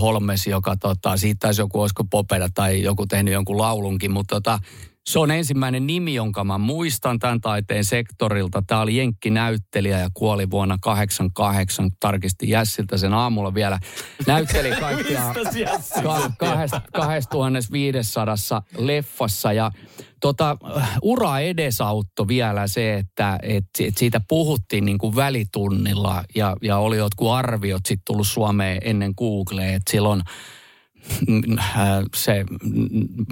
[0.00, 4.58] Holmes, joka tota, siitä taisi joku, olisiko Popeda tai joku tehnyt jonkun laulunkin, mutta tota,
[5.06, 8.62] se on ensimmäinen nimi, jonka mä muistan tämän taiteen sektorilta.
[8.66, 11.90] Tämä oli Jenkki-näyttelijä ja kuoli vuonna 88.
[12.00, 13.78] Tarkistin Jässiltä sen aamulla vielä.
[14.26, 15.34] Näytteli kaikkia
[16.02, 18.36] ka- kahdest- 2500
[18.78, 19.70] leffassa ja
[20.20, 20.56] tota,
[21.02, 26.96] ura edesauttoi vielä se, että et, et siitä puhuttiin niin kuin välitunnilla ja, ja oli
[26.96, 30.22] jotkut arviot sitten tullut Suomeen ennen Googlea, että silloin
[32.16, 32.44] se,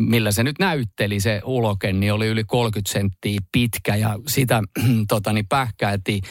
[0.00, 4.62] millä se nyt näytteli, se uloke, niin oli yli 30 senttiä pitkä ja sitä
[5.09, 6.22] tota, niin pähkäiltiin.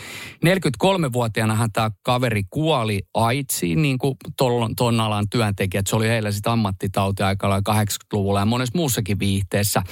[0.46, 5.88] 43-vuotiaanahan tämä kaveri kuoli AIDSiin, niin kuin ton, ton alan työntekijät.
[5.88, 9.84] Se oli heillä sitten ammattitauti aikalla 80-luvulla ja monessa muussakin viihteessä,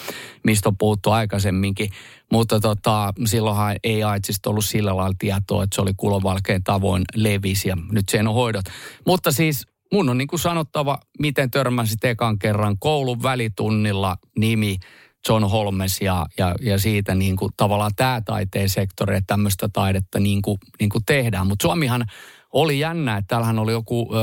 [0.43, 1.89] mistä on puhuttu aikaisemminkin.
[2.31, 7.65] Mutta tota, silloinhan ei AIDSista ollut sillä lailla tietoa, että se oli kulovalkeen tavoin levis
[7.65, 8.65] ja nyt sen on hoidot.
[9.05, 14.77] Mutta siis mun on niin kuin sanottava, miten törmäsit ekan kerran koulun välitunnilla nimi
[15.29, 20.19] John Holmes ja, ja, ja siitä niin kuin tavallaan tämä taiteen sektori, että tämmöistä taidetta
[20.19, 21.47] niin kuin, niin kuin tehdään.
[21.47, 22.05] Mutta Suomihan
[22.53, 24.17] oli jännä, että täällähän oli joku ö,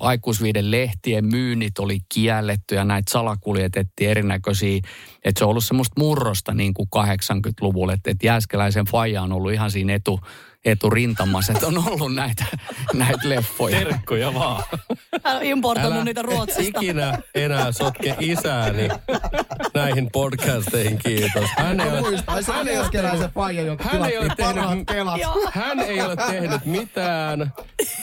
[0.00, 4.80] aikuisviiden lehtien myynnit oli kielletty ja näitä salakuljetettiin erinäköisiä.
[5.24, 9.52] Että se on ollut semmoista murrosta niin kuin 80-luvulla, että, että Jääskeläisen faija on ollut
[9.52, 10.20] ihan siinä etu,
[10.66, 12.44] eturintamassa, että on ollut näitä,
[12.94, 13.78] näitä leffoja.
[13.78, 14.64] Terkkuja vaan.
[15.24, 16.62] Hän on importoinut Älä niitä Ruotsista.
[16.80, 18.88] ikinä enää sotke isääni
[19.74, 21.50] näihin podcasteihin, kiitos.
[21.58, 21.98] Hän ei ole,
[22.60, 25.20] oli joskeläisen faija, joka hän ei ole tehnyt, kelat.
[25.52, 27.52] hän ei ole tehnyt mitään.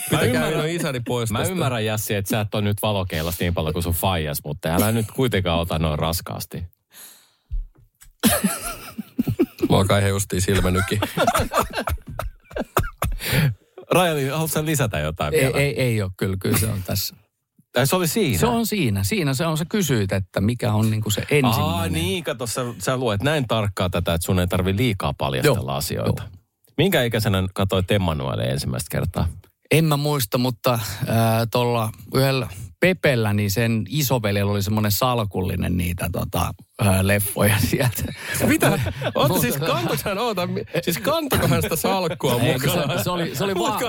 [0.09, 1.51] Pitäkää minun isäni pois Mä tästä.
[1.51, 4.91] ymmärrän Jassi, että sä et ole nyt valokeilassa niin paljon kuin sun faijas, mutta älä
[4.91, 6.63] nyt kuitenkaan ota noin raskaasti.
[9.69, 10.99] Mä alkaa ihan justiin silmänyki.
[13.93, 15.57] Rajali, haluatko sä lisätä jotain Ei, vielä?
[15.57, 17.15] ei, ei ole kyllä, kyllä se on tässä.
[17.71, 18.37] Tai se oli siinä?
[18.37, 19.03] Se on siinä.
[19.03, 21.63] Siinä se on, sä kysyit, että mikä on niinku se ensimmäinen.
[21.63, 25.71] Aa, niin, kato, sä, sä luet näin tarkkaa tätä, että sun ei tarvi liikaa paljastella
[25.71, 26.23] Joo, asioita.
[26.77, 29.27] Minkä ikäisenä katsoit Emmanuelle ensimmäistä kertaa?
[29.73, 30.79] En mä muista, mutta äh,
[31.51, 32.47] tuolla yhdellä
[32.79, 36.53] Pepellä, niin sen isoveljellä oli semmoinen salkullinen niitä tota,
[36.85, 38.13] äh, leffoja sieltä.
[38.47, 38.79] Mitä?
[39.15, 40.47] Oota, siis kantoiko hän, oota,
[40.81, 42.97] siis kantoiko hän sitä salkkua mukana?
[42.97, 43.79] se, se, oli, se, oli va-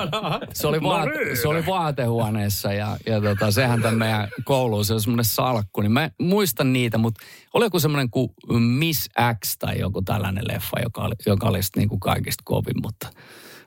[0.53, 1.37] se, oli No va- niin.
[1.37, 5.81] se oli vaatehuoneessa ja, ja tota, sehän tämän meidän kouluun, se on semmoinen salkku.
[5.81, 9.09] Niin mä muistan niitä, mutta oli joku semmoinen kuin Miss
[9.45, 13.09] X tai joku tällainen leffa, joka oli, joka oli niin kuin kaikista kovin, mutta,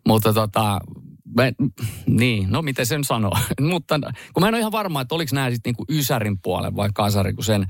[0.07, 0.81] mutta tota,
[1.37, 1.53] mä,
[2.07, 3.33] niin, no miten sen sanoo.
[3.71, 4.01] mutta
[4.33, 7.35] kun mä en ole ihan varma, että oliko nämä sitten niinku Ysärin puolen vai Kasari,
[7.35, 7.67] kun sen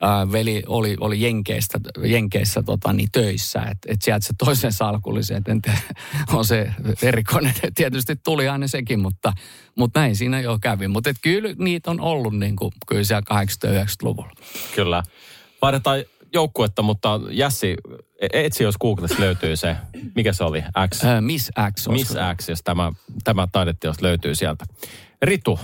[0.00, 3.62] ää, veli oli, oli Jenkeistä, Jenkeissä tota, niin töissä.
[3.62, 5.78] Että et sieltä se toisen salkullisen, että en tiedä,
[6.38, 6.72] on se
[7.02, 7.54] erikoinen.
[7.74, 9.32] Tietysti tuli aina sekin, mutta,
[9.74, 10.88] mutta näin siinä jo kävi.
[10.88, 14.32] Mutta kyllä niitä on ollut niin kuin, kyllä siellä 80-90-luvulla.
[14.74, 15.02] Kyllä.
[15.62, 17.76] Vaihdetaan joukkuetta, mutta Jassi, e-
[18.32, 19.76] etsi jos Googlesta löytyy se,
[20.14, 21.04] mikä se oli, X.
[21.04, 21.88] Ää, Miss X.
[21.88, 22.14] Miss?
[22.36, 22.92] X, jos tämä,
[23.24, 24.64] tämä taideteos löytyy sieltä.
[25.22, 25.58] Ritu,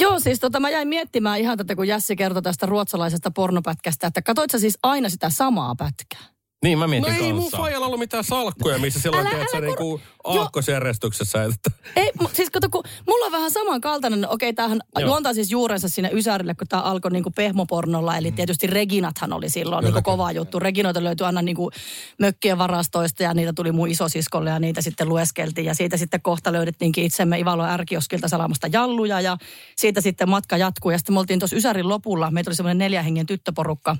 [0.00, 4.22] Joo, siis tota, mä jäin miettimään ihan tätä, kun Jassi kertoi tästä ruotsalaisesta pornopätkästä, että
[4.22, 6.35] katsoit sä siis aina sitä samaa pätkää?
[6.64, 7.56] Niin mä No mietin ei mun kanssa.
[7.56, 11.44] faijalla ollut mitään salkkuja, missä silloin Älä- teet sä älä niinku aakkosjärjestyksessä.
[11.44, 15.06] Että Ei, mu- siis kato, kun mulla on vähän samankaltainen, okei, tämähän Joo.
[15.08, 19.84] juontaa siis juurensa sinne Ysärille, kun tämä alkoi niinku pehmopornolla, eli tietysti Reginathan oli silloin
[19.84, 20.58] niinku kova juttu.
[20.58, 21.70] Reginoita löytyi aina niinku
[22.18, 25.64] mökkien varastoista ja niitä tuli mun isosiskolle ja niitä sitten lueskeltiin.
[25.66, 29.36] Ja siitä sitten kohta löydettiinkin itsemme Ivalo Ärkioskilta salamasta jalluja ja
[29.76, 30.90] siitä sitten matka jatkuu.
[30.90, 33.96] Ja sitten me oltiin tuossa Ysärin lopulla, meitä oli semmoinen neljän hengen tyttöporukka,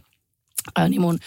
[0.76, 1.18] ää, niin mun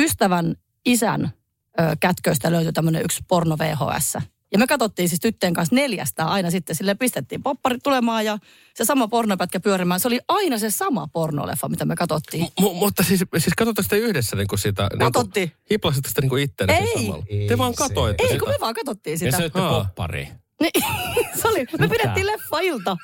[0.00, 0.54] ystävän
[0.86, 1.32] isän
[1.80, 4.14] ö, kätköistä löytyi tämmöinen yksi porno VHS.
[4.52, 6.76] Ja me katsottiin siis tyttöjen kanssa neljästä aina sitten.
[6.76, 8.38] Sille pistettiin popparit tulemaan ja
[8.74, 10.00] se sama pornopätkä pyörimään.
[10.00, 12.44] Se oli aina se sama pornoleffa, mitä me katsottiin.
[12.44, 14.88] M- mutta siis, siis katsotaan sitä yhdessä niin kuin sitä.
[14.98, 15.48] Katsottiin.
[15.48, 16.86] Niin hiplasitte sitä niin kuin itteenne Ei.
[16.86, 17.24] siinä samalla.
[17.48, 18.38] Te vaan katoitte Ei, sitä.
[18.40, 19.36] kun me vaan katsottiin Ja sitä.
[19.36, 19.84] söitte Aa.
[19.84, 20.28] poppari.
[20.60, 20.72] Niin,
[21.42, 22.96] se oli, me pidettiin leffa-ilta.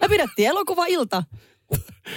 [0.00, 1.22] Me pidettiin elokuva-ilta.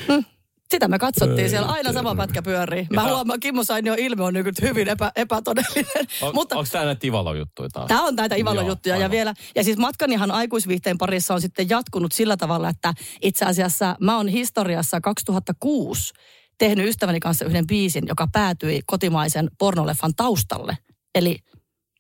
[0.10, 0.26] Mm.
[0.72, 2.88] Sitä me katsottiin siellä, aina sama pätkä pyörii.
[2.94, 6.08] Mä huomaan, Kimmo Sainio ilme on nyt hyvin epä, epätodellinen.
[6.22, 7.88] On, Mutta Onko tämä näitä Ivalo-juttuja taas?
[7.88, 11.70] Tämä on näitä Ivalon Joo, juttuja ja vielä, ja siis matkanihan aikuisviihteen parissa on sitten
[11.70, 16.14] jatkunut sillä tavalla, että itse asiassa mä oon historiassa 2006
[16.58, 20.78] tehnyt ystäväni kanssa yhden biisin, joka päätyi kotimaisen pornoleffan taustalle.
[21.16, 21.38] Eli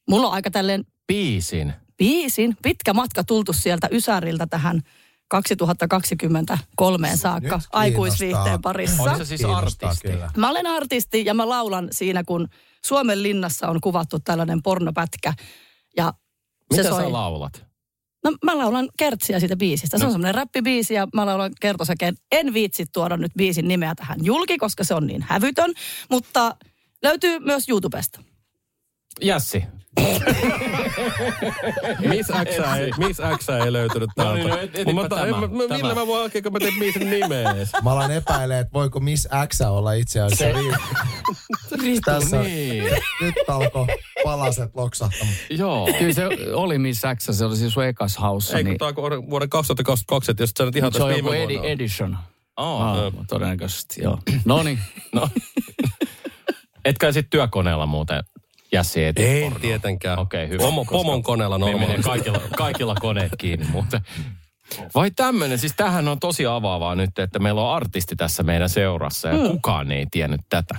[0.09, 1.73] mulla on aika tälleen Biisin.
[1.97, 4.81] biisin, pitkä matka tultu sieltä Ysäriltä tähän
[5.27, 9.03] 2023 saakka Nyt aikuisviihteen parissa.
[9.03, 10.07] Onko se siis artisti?
[10.11, 10.31] kyllä.
[10.37, 12.47] Mä olen artisti ja mä laulan siinä, kun
[12.85, 15.33] Suomen linnassa on kuvattu tällainen pornopätkä.
[15.97, 16.13] Ja
[16.73, 17.01] se Mitä soi.
[17.03, 17.65] sä laulat?
[18.23, 19.97] No mä laulan kertsiä siitä biisistä.
[19.97, 20.07] Se No.
[20.07, 22.15] on semmoinen räppibiisi ja mä laulan kertosäkeen.
[22.31, 25.73] En viitsi tuoda nyt biisin nimeä tähän julki, koska se on niin hävytön.
[26.09, 26.55] Mutta
[27.03, 28.21] löytyy myös YouTubesta.
[29.21, 29.63] Jässi.
[32.09, 34.37] Miss X ei, Miss X ei löytynyt No täältä.
[34.39, 35.77] niin, no et- mä, tämä, en, mä, mä, tämä.
[35.77, 37.55] millä mä voin oikein, kun mä tein biisin nimeä.
[37.83, 40.59] Mä alan epäilee, että voiko Miss X olla itse asiassa
[41.81, 42.83] ri- Tässä Niin.
[43.21, 43.87] nyt alkoi
[44.23, 45.35] palaset loksahtamaan.
[45.49, 45.89] Joo.
[45.99, 48.57] Kyllä se oli Miss X, se oli siis sun ekas haussa.
[48.57, 51.05] Ei, kun Niin, tää on vuoden- vuoden 2022, että jos sä nyt ihan se tässä
[51.05, 51.65] on viime joku vuonna edi- on.
[51.65, 52.17] edition.
[52.57, 52.81] Oh.
[52.81, 54.19] Ah, todennäköisesti, joo.
[54.45, 54.79] No niin.
[55.15, 55.29] No.
[56.85, 58.23] Etkä sit työkoneella muuten
[58.71, 59.59] Jässi eti Ei pornoa?
[59.59, 60.19] tietenkään.
[60.19, 60.63] Okei, hyvä.
[60.63, 62.09] Pomo, pomon koneella Me menee normaalisti.
[62.09, 64.01] kaikilla, kaikilla koneet kiinni muuten.
[64.95, 69.27] Vai tämmöinen, siis tämähän on tosi avaavaa nyt, että meillä on artisti tässä meidän seurassa
[69.27, 69.47] ja Mm.
[69.49, 70.75] kukaan ei tiennyt tätä.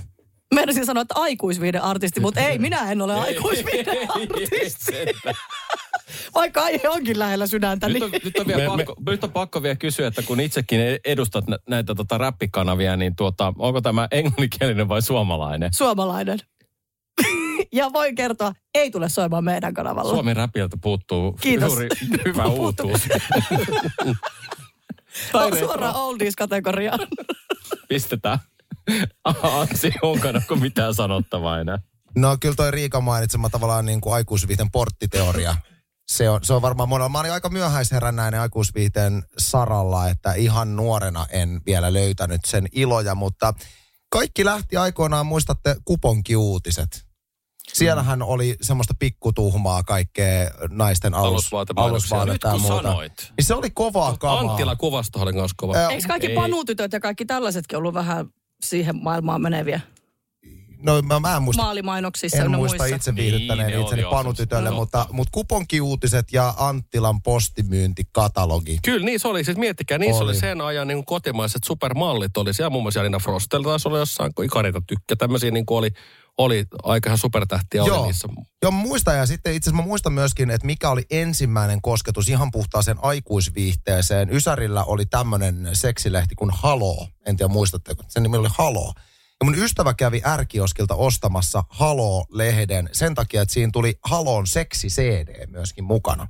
[0.55, 4.93] Meinasin sanoa, että aikuisviiden artisti, mutta ei, minä en ole aikuisviiden artisti.
[6.35, 7.89] Vaikka aihe onkin lähellä sydäntä.
[7.89, 8.05] Nyt Niin.
[8.05, 11.59] on, nyt, on vielä pakko, nyt on pakko vielä kysyä, että kun itsekin edustat nä-
[11.69, 15.71] näitä tota räppikanavia, niin tuota, onko tämä englanninkielinen vai suomalainen?
[15.75, 16.39] Suomalainen.
[17.73, 20.11] ja voin kertoa, ei tule soimaan meidän kanavalla.
[20.11, 21.69] Suomen räpiltä puuttuu Kiitos.
[21.73, 21.89] juuri
[22.25, 23.01] hyvä uutuus.
[25.35, 27.01] On suoraan oldies-kategoriaan.
[27.89, 28.39] Pistetään.
[29.43, 31.79] Ansi, onko onko mitään sanottavaa enää?
[32.17, 35.57] No kyllä toi Riika mainitsema tavallaan niin kuin aikuisviihteen porttiteoria.
[36.09, 37.09] Se on, se on varmaan monella.
[37.09, 43.55] Mä olin aika myöhäisherännäinen aikuisviihteen saralla, että ihan nuorena en vielä löytänyt sen iloja, mutta
[44.11, 47.08] kaikki lähti aikoinaan, muistatte, kuponkiuutiset.
[47.73, 52.77] Siellähän oli semmoista pikkutuhmaa kaikkea naisten alus, alusvaatetta ja muuta.
[52.83, 53.33] sanoit.
[53.37, 54.41] Niin se oli kovaa kamaa.
[54.41, 55.77] Anttila kuvasto oli myös kova.
[55.77, 56.35] Ää, Eikö kaikki Ei.
[56.35, 58.27] panutytöt ja kaikki tällaisetkin ollut vähän
[58.63, 59.81] siihen maailmaan meneviä?
[60.83, 62.97] No mä, mä en muista Maalimainoksissa En muista muissa.
[62.97, 68.79] itse Niin, viihdyttäneen ne niin, itseni panutytölle, mutta, mutta kuponkiuutiset ja Anttilan postimyyntikatalogi.
[68.85, 69.45] Kyllä, niissä oli.
[69.45, 70.39] Siis miettikää, niissä oli, Oli.
[70.41, 72.37] sen ajan niin kotimaiset supermallit.
[72.37, 75.17] Oli siellä muun muassa Janina Frostel taisi olla jossain, kun Ikarita tykkä.
[75.17, 75.91] Tämmöisiä niin kuin oli,
[76.39, 78.07] oli aika ihan supertähtiä oli Joo.
[78.07, 78.29] niissä.
[78.63, 82.51] Joo, muistan ja sitten itse asiassa mä muistan myöskin, että mikä oli ensimmäinen kosketus ihan
[82.51, 84.31] puhtaaseen aikuisviihteeseen.
[84.33, 87.09] Ysärillä oli tämmöinen seksilehti kuin Halo.
[87.27, 88.93] En tiedä muistatteko, sen nimi oli Halo.
[89.41, 95.85] Ja mun ystävä kävi Ärkioskilta ostamassa Halo-lehden sen takia, että siinä tuli Halon seksi-CD myöskin
[95.85, 96.27] mukana.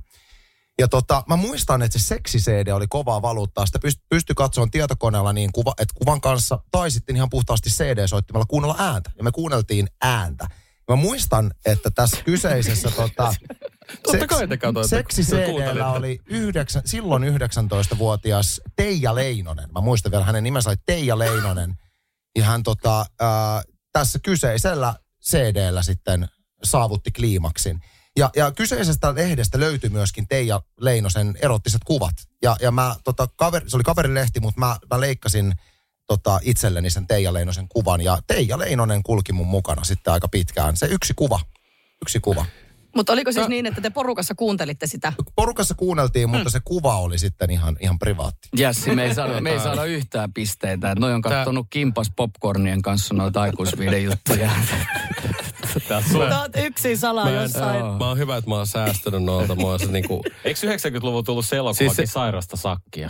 [0.79, 3.65] Ja tota, mä muistan, että se seksi-CD oli kovaa valuuttaa.
[3.65, 8.45] Sitä pyst- pystyi katsomaan tietokoneella niin kuva, että kuvan kanssa tai sitten ihan puhtaasti CD-soittimella
[8.45, 9.11] kuunnella ääntä.
[9.17, 10.47] Ja me kuunneltiin ääntä.
[10.89, 13.33] Mä muistan, että tässä kyseisessä tota,
[14.03, 15.83] Totta kai te katsoitte, seksi kuuntelitte.
[15.85, 19.69] oli yhdeksän, silloin 19-vuotias Teija Leinonen.
[19.73, 21.75] Mä muistan vielä, hänen nimensä oli Teija Leinonen.
[22.37, 23.63] Ja hän tota, ää,
[23.93, 26.27] tässä kyseisellä CDllä sitten
[26.63, 27.79] saavutti kliimaksin.
[28.19, 32.15] Ja, ja kyseisestä lehdestä löytyi myöskin Teija Leinosen erottiset kuvat.
[32.41, 35.53] Ja, ja mä, tota, kaveri, se oli kaverilehti, mutta mä, mä leikkasin
[36.07, 38.01] tota, itselleni sen Teija Leinosen kuvan.
[38.01, 40.77] Ja Teija Leinonen kulki mun mukana sitten aika pitkään.
[40.77, 41.39] Se yksi kuva.
[42.01, 42.45] Yksi kuva.
[42.95, 45.13] Mutta oliko siis niin, että te porukassa kuuntelitte sitä?
[45.35, 48.49] Porukassa kuunneltiin, mutta se kuva oli sitten ihan, ihan privaatti.
[48.55, 50.95] Jässi, me ei saada, me ei saada yhtään pisteitä.
[50.95, 54.51] Noi on kattonut kimpas popcornien kanssa noita aikuisviiden juttuja.
[55.87, 57.85] Tää Sä oot yksin salaa Mä, en, jossain.
[57.85, 59.55] mä oon hyvä, että mä oon säästynyt noilta.
[59.55, 63.09] Mä oon se niinku, Eikö 90-luvun tullut se elokuvakin Siis se- sairasta sakkia?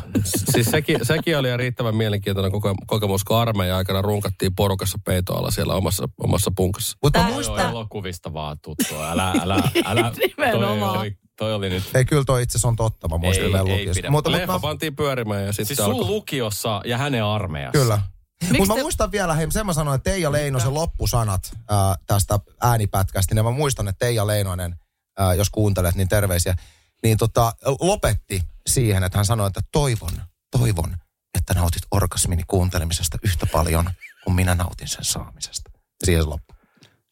[0.52, 5.74] siis sekin, sekin oli riittävän mielenkiintoinen koke, kokemus, kun armeijan aikana runkattiin porukassa peitoalla siellä
[5.74, 6.98] omassa, omassa punkassa.
[7.04, 9.12] Mutta on muistan, elokuvista vaan tuttua.
[9.12, 10.12] Älä, älä, älä.
[10.38, 10.94] Nimenomaan.
[10.98, 11.84] Toi toi oli nyt...
[11.96, 13.94] ei kyllä toi itse asiassa on totta, mä ei lukiosta.
[13.94, 14.10] pidä.
[14.10, 16.06] Mutta, Leffa mutta mä, pantiin pyörimään ja sitten Siis sun alkoi.
[16.08, 17.80] lukiossa ja hänen armeijassa.
[17.82, 18.02] kyllä.
[18.48, 22.40] Mutta mä te- muistan vielä, hei, sen mä sanoin, että Teija Leinosen loppusanat ää, tästä
[22.62, 24.76] äänipätkästä, niin mä muistan, että Teija Leinonen
[25.18, 26.56] ää, jos kuuntelet, niin terveisiä,
[27.04, 30.22] niin tota, lopetti siihen, että hän sanoi, että toivon,
[30.52, 30.98] toivon,
[31.38, 33.90] että nautit orgasmini kuuntelemisesta yhtä paljon
[34.24, 35.72] kuin minä nautin sen saamisesta.
[36.04, 36.59] Siihen se loppui.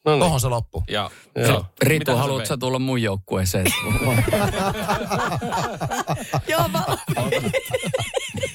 [0.08, 0.20] No niin.
[0.20, 0.82] Tohon se loppui.
[0.90, 1.66] Ja, Joo.
[1.82, 3.66] Ritu, haluatko sä tulla mun joukkueeseen?
[6.48, 6.84] Joo, mä...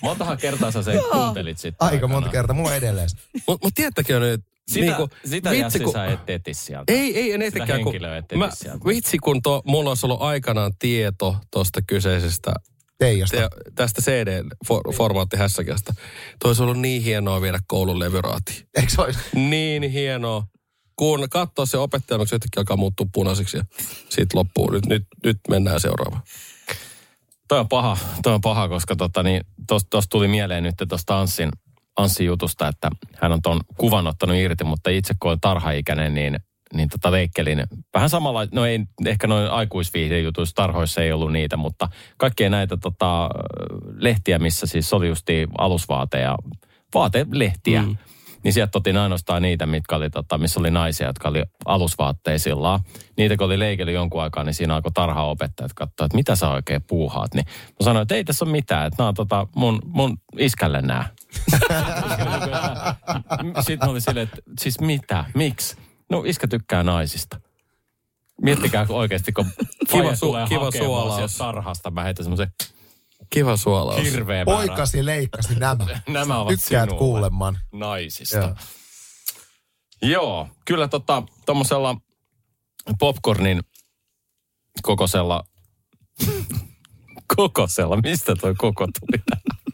[0.03, 3.09] montahan kertaa sä sen kuuntelit sitten Aika monta kertaa, mulla edelleen.
[3.47, 6.93] Mutta mut tiedättekö nyt, Sitä, niinku, sitä vitsi, kun- sä et eti sieltä.
[6.93, 7.85] Ei, ei, en etikään.
[7.85, 8.85] Kun, et mä, sieltä.
[8.87, 12.53] vitsi, kun to, mulla olisi ollut aikanaan tieto tuosta kyseisestä
[12.99, 13.37] Teijasta.
[13.37, 15.95] te, tästä CD-formaattihässäkästä.
[16.43, 18.67] Toi olisi ollut niin hienoa viedä koulun levyraatiin.
[18.77, 19.19] Eikö se olisi?
[19.35, 20.45] Niin hienoa.
[20.97, 23.65] Kun katsoo se opettaja, onko se yhtäkkiä alkaa muuttua punaiseksi ja
[24.09, 24.71] siitä loppuu.
[24.71, 26.23] Nyt, nyt, nyt mennään seuraavaan.
[27.49, 31.49] Toi on paha, toi on paha koska tota, niin, tuosta tuli mieleen nyt tuosta Anssin,
[31.97, 36.37] Anssin jutusta, että hän on tuon kuvan ottanut irti, mutta itse kun on tarhaikäinen, niin,
[36.75, 41.89] niin tota leikkelin vähän samalla, no ei ehkä noin aikuisviihdejutuissa, tarhoissa ei ollut niitä, mutta
[42.17, 43.31] kaikkia näitä tota,
[43.97, 46.39] lehtiä, missä siis oli justi alusvaate ja
[46.95, 47.97] vaatelehtiä, mm.
[48.45, 52.81] Niin sieltä otin ainoastaan niitä, mitkä oli, tota, missä oli naisia, jotka oli alusvaatteisillaan.
[53.17, 56.83] Niitä kun oli leikeli jonkun aikaa, niin siinä alkoi tarhaopettajat katsoa, että mitä sä oikein
[56.83, 57.35] puuhaat.
[57.35, 60.83] Niin mä sanoin, että ei tässä ole mitään, että nämä on tota, mun, mun iskälle
[60.83, 61.05] nämä.
[63.67, 65.77] Sitten oli silleen, että siis mitä, miksi?
[66.11, 67.41] No iskä tykkää naisista.
[68.43, 69.47] Miettikää kun oikeasti, kun
[69.91, 71.37] Kiva su- kiva suolaus.
[71.39, 72.53] tarhasta, mä heitän semmoisen
[73.33, 74.05] Kiva suolaus.
[74.05, 74.59] hirveä määrä.
[74.67, 75.87] Poikasi leikkasi nämä.
[76.09, 76.99] Nämä ovat Tykkäät sinulle.
[76.99, 77.59] kuulemaan.
[77.73, 78.37] naisista.
[78.37, 78.55] Joo.
[80.03, 81.97] Joo, Joo kyllä tota, tommosella
[82.99, 83.61] popcornin
[84.83, 85.45] kokosella,
[87.37, 89.23] kokosella, mistä toi koko tuli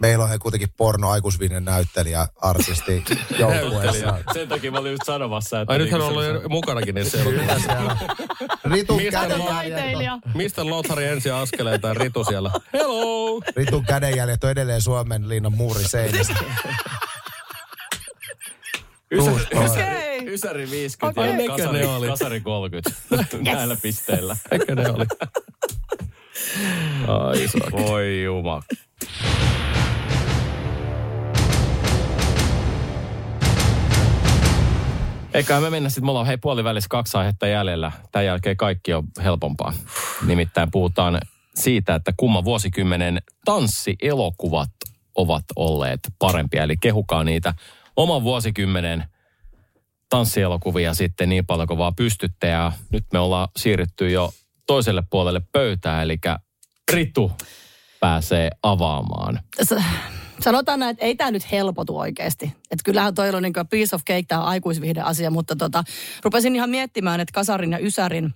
[0.00, 3.04] Meillä on he kuitenkin porno aikuisviinen näyttelijä, artisti
[3.38, 4.18] joukkueessa.
[4.32, 5.72] Sen takia mä olin just sanomassa, että...
[5.72, 7.58] Ai nythän niinku on ollut mukanakin niissä elokuvissa.
[7.58, 7.96] siellä.
[8.64, 10.18] Ritun Mistä kädenjäljet, Taiteilija.
[10.34, 12.50] Mistä Lothari ensi askeleen tai Ritu siellä?
[12.72, 13.40] Hello!
[13.56, 16.34] Ritun kädenjäljet on edelleen Suomen linnan muuri seinässä.
[19.12, 19.64] Ysä, Tuusto.
[19.64, 21.44] ysäri, ysäri 50 Okei.
[21.44, 22.06] ja kasari, ne oli?
[22.08, 22.90] kasari 30
[23.54, 24.36] näillä pisteillä.
[24.50, 25.04] Eikö ne oli?
[27.08, 27.48] Ai.
[27.72, 28.62] Voi juma.
[35.34, 37.92] Eiköhän me mennä sitten, mulla on hei puolivälissä kaksi aihetta jäljellä.
[38.12, 39.72] Tämän jälkeen kaikki on helpompaa.
[40.26, 41.20] Nimittäin puhutaan
[41.54, 44.70] siitä, että kumman vuosikymmenen tanssielokuvat
[45.14, 46.62] ovat olleet parempia.
[46.62, 47.54] Eli kehukaa niitä
[47.96, 49.04] oman vuosikymmenen
[50.10, 52.46] tanssielokuvia sitten niin paljon kuin vaan pystytte.
[52.46, 54.32] Ja nyt me ollaan siirrytty jo
[54.66, 56.18] toiselle puolelle pöytää, eli
[56.92, 57.32] Ritu
[58.00, 59.40] pääsee avaamaan.
[59.64, 59.74] S-
[60.40, 62.44] Sanotaan näin, että ei tämä nyt helpotu oikeasti.
[62.44, 65.84] Että kyllähän toi on niin piece of cake, tämä aikuisvihde asia, mutta tota,
[66.24, 68.34] rupesin ihan miettimään, että Kasarin ja Ysärin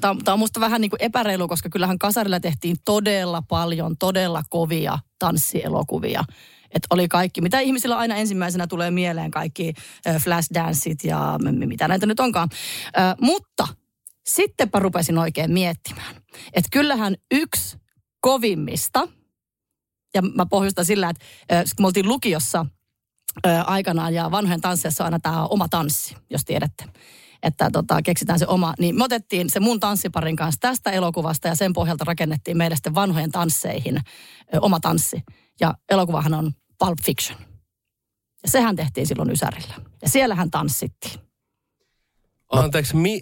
[0.00, 4.98] Tämä on musta vähän niin kuin epäreilu, koska kyllähän Kasarilla tehtiin todella paljon, todella kovia
[5.18, 6.24] tanssielokuvia.
[6.64, 9.74] Että oli kaikki, mitä ihmisillä aina ensimmäisenä tulee mieleen, kaikki
[10.06, 12.48] ö, flashdanceit ja mitä näitä nyt onkaan.
[13.20, 13.68] Mutta
[14.26, 16.14] sittenpä rupesin oikein miettimään,
[16.52, 17.76] että kyllähän yksi
[18.20, 19.08] kovimmista,
[20.14, 21.24] ja mä pohjustan sillä, että
[21.76, 22.66] kun me oltiin lukiossa
[23.66, 26.84] aikanaan ja vanhojen tansseissa on aina tämä oma tanssi, jos tiedätte
[27.42, 28.74] että tota, keksitään se oma.
[28.78, 32.94] Niin me otettiin se mun tanssiparin kanssa tästä elokuvasta ja sen pohjalta rakennettiin meille sitten
[32.94, 35.22] vanhojen tansseihin ö, oma tanssi.
[35.60, 37.38] Ja elokuvahan on Pulp Fiction.
[38.42, 39.74] Ja sehän tehtiin silloin Ysärillä.
[40.02, 41.20] Ja siellähän tanssittiin.
[42.52, 43.20] Anteeksi, mi...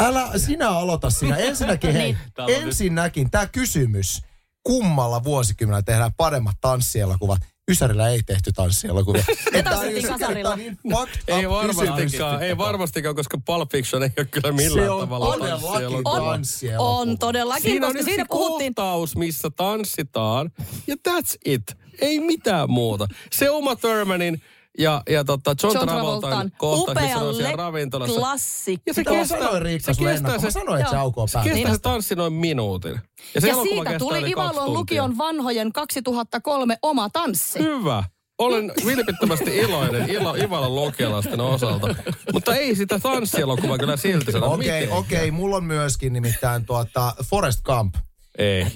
[0.00, 1.36] Älä sinä aloita sinä.
[1.48, 4.22] Ensinnäkin hei, nyt- ensinnäkin tämä kysymys.
[4.64, 7.40] Kummalla vuosikymmenellä tehdään paremmat tanssielokuvat?
[7.70, 9.24] Ysärillä ei tehty tanssielokuvia.
[9.58, 10.50] On tanssittiin Kasarilla.
[10.50, 10.78] on niin
[11.26, 16.20] Ei varmastikaan, ei varmastikaan, koska Pulp Fiction ei ole kyllä millään Se on tavalla tanssielokuva.
[16.32, 16.90] tanssielokuva.
[16.90, 18.74] On todellakin, Siinä on koska yksi siinä puhuttiin...
[18.74, 20.50] kohtaus, missä tanssitaan,
[20.86, 21.62] ja that's it.
[21.98, 23.06] Ei mitään muuta.
[23.32, 24.42] Se Uma Thurmanin
[24.78, 26.50] ja, ja tota John, John Travoltan
[26.98, 28.20] siellä le- ravintolassa.
[28.20, 28.82] klassikko.
[28.86, 32.14] Ja se kestää, Riikka se kestää se, sanoin, että se aukoo se kestää se tanssi
[32.14, 33.00] noin minuutin.
[33.34, 34.78] Ja, se Ja siitä kestää tuli Ivalon tuntia.
[34.78, 37.58] lukion vanhojen 2003 oma tanssi.
[37.58, 38.04] Hyvä.
[38.38, 41.94] Olen vilpittömästi iloinen ilo, Ivalon lukiolaisten osalta.
[42.32, 44.98] Mutta ei sitä tanssielokuvaa kyllä silti sano Okei, mitenkään.
[44.98, 45.30] okei.
[45.30, 47.94] Mulla on myöskin nimittäin tuota Forest Gump.
[48.38, 48.66] Ei.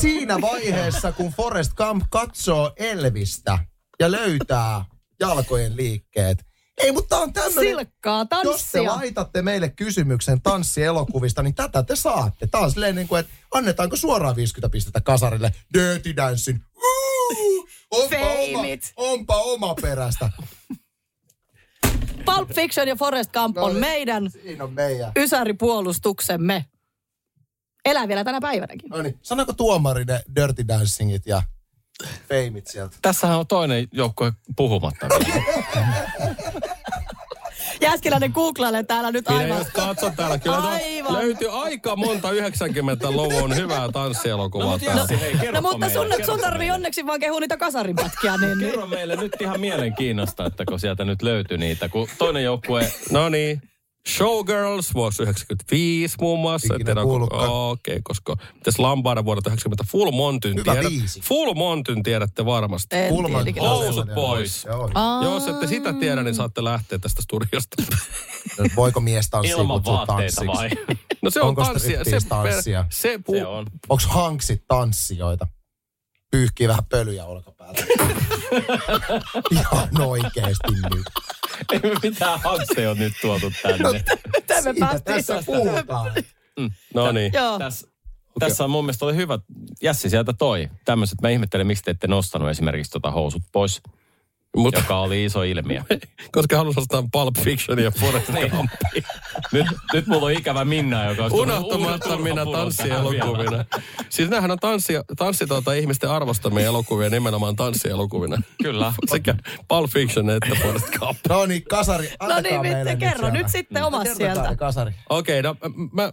[0.00, 3.58] Siinä vaiheessa, kun Forest Gump katsoo Elvistä
[4.00, 4.84] ja löytää
[5.20, 6.44] jalkojen liikkeet.
[6.78, 7.54] Ei, mutta on tämmönen...
[7.70, 8.84] Silkkaa Jos te tanssia.
[8.96, 12.46] laitatte meille kysymyksen tanssielokuvista, niin tätä te saatte.
[12.46, 16.58] Tää on silleen niin kuin, että annetaanko suoraan 50 pistettä kasarille Dirty Dancing.
[17.90, 18.62] Onpa, oma,
[18.96, 20.30] onpa oma perästä.
[22.24, 23.80] Pulp Fiction ja Forest Gump No on niin.
[23.80, 25.12] meidän Siinä on meidän.
[25.16, 26.64] ysäripuolustuksemme.
[27.84, 28.90] Elää vielä tänä päivänäkin.
[28.90, 31.42] No niin, sanoiko tuomari ne Dirty Dancingit ja
[32.28, 32.96] Feimit sieltä?
[33.02, 35.06] Tässähän on toinen joukkue puhumatta.
[35.26, 35.42] vielä.
[37.80, 39.58] Jääskeläinen googlailee täällä nyt Minä aivan.
[39.58, 40.38] just katson täällä.
[40.38, 41.12] Kyllä Aivan.
[41.12, 45.16] löytyy aika monta 90-luvun hyvää tanssielokuvaa täältä.
[45.16, 46.72] hei, No kerropa mutta sun, meille, sun tarvii meille.
[46.74, 48.36] onneksi vaan kehua niitä kasarinpätkiä.
[48.36, 48.70] Niin, niin.
[48.70, 52.92] Kerro meille nyt ihan mielenkiinnosta, että kun sieltä nyt löytyi niitä, kun toinen joukkue...
[53.10, 53.62] No niin.
[54.08, 56.74] Showgirls vuosi 95 muun muassa.
[56.74, 57.50] Ikinä kuullutkaan.
[57.50, 61.20] Okei, koska mitäs Lambada vuodelta 90 Full Montyn Hyvä tiedät, biisi.
[61.20, 62.96] Full Montyn tiedätte varmasti.
[62.96, 63.60] En Kulman tiedä.
[63.60, 64.64] Housut pois.
[64.64, 64.90] Joo.
[65.24, 67.82] Jos ette sitä tiedä, niin saatte lähteä tästä studiosta.
[68.76, 70.70] Voiko mies tanssia Ilman vaatteita vai?
[71.22, 72.04] No se on Onko tanssia.
[72.04, 72.84] Se, striptease-tanssia?
[72.90, 73.66] se, pu, Se on.
[73.88, 75.46] Onko hanksit tanssijoita?
[76.30, 77.84] Pyyhkii vähän pölyjä olkapäältä.
[79.50, 81.04] Ihan oikeesti nyt.
[81.72, 83.92] Ei me mitään hakseja on nyt tuotu tänne.
[83.92, 86.12] Miten me Siitä päästiin tässä puhutaan.
[86.94, 87.32] No niin.
[87.58, 87.88] Tässä,
[88.38, 89.38] tässä on mun mielestä oli hyvä,
[89.82, 90.70] Jässi sieltä toi.
[90.84, 93.82] Tämmöiset, mä ihmettelen, miksi te ette nostanut esimerkiksi tota housut pois,
[94.56, 95.82] Mutta joka oli iso ilmiö.
[96.32, 98.52] koska halusin ostaa Pulp Fiction ja Forrest Niin.
[99.52, 103.64] Nyt, nyt mulla on ikävä Minna, joka on Unohtamatta minä tanssielokuvina.
[104.08, 108.42] Siis nämähän on tanssi, tanssi tuota, ihmisten arvostamia elokuvia nimenomaan tanssielokuvina.
[108.62, 108.92] Kyllä.
[109.10, 109.34] Sekä
[109.68, 111.18] Pulp Fiction että Forrest Gump.
[111.28, 113.38] No niin, kasari, No niin, meille Vitte, kerro sieltä.
[113.38, 114.56] nyt sitten omas sieltä.
[114.56, 114.92] kasari.
[115.10, 115.56] Okei, no
[115.92, 116.12] mä,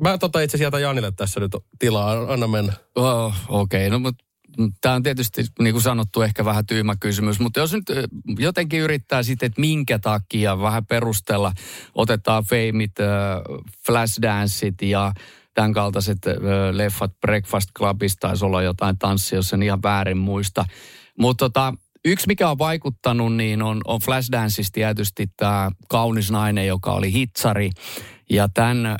[0.00, 2.32] mä tota itse sieltä Janille tässä nyt tilaa.
[2.32, 2.72] Anna mennä.
[2.94, 3.90] Oh, Okei, okay.
[3.90, 4.24] no mutta
[4.80, 7.84] tämä on tietysti niin kuin sanottu ehkä vähän tyhmä kysymys, mutta jos nyt
[8.38, 11.52] jotenkin yrittää sitten, että minkä takia vähän perustella,
[11.94, 12.92] otetaan feimit,
[13.86, 15.12] flashdanceit ja
[15.54, 16.18] tämän kaltaiset
[16.72, 20.64] leffat Breakfast Clubista taisi olla jotain tanssia, jos en ihan väärin muista.
[21.18, 26.92] Mutta tota, yksi mikä on vaikuttanut, niin on, on Flashdanceista tietysti tämä kaunis nainen, joka
[26.92, 27.70] oli hitsari.
[28.30, 28.96] Ja tämän äh,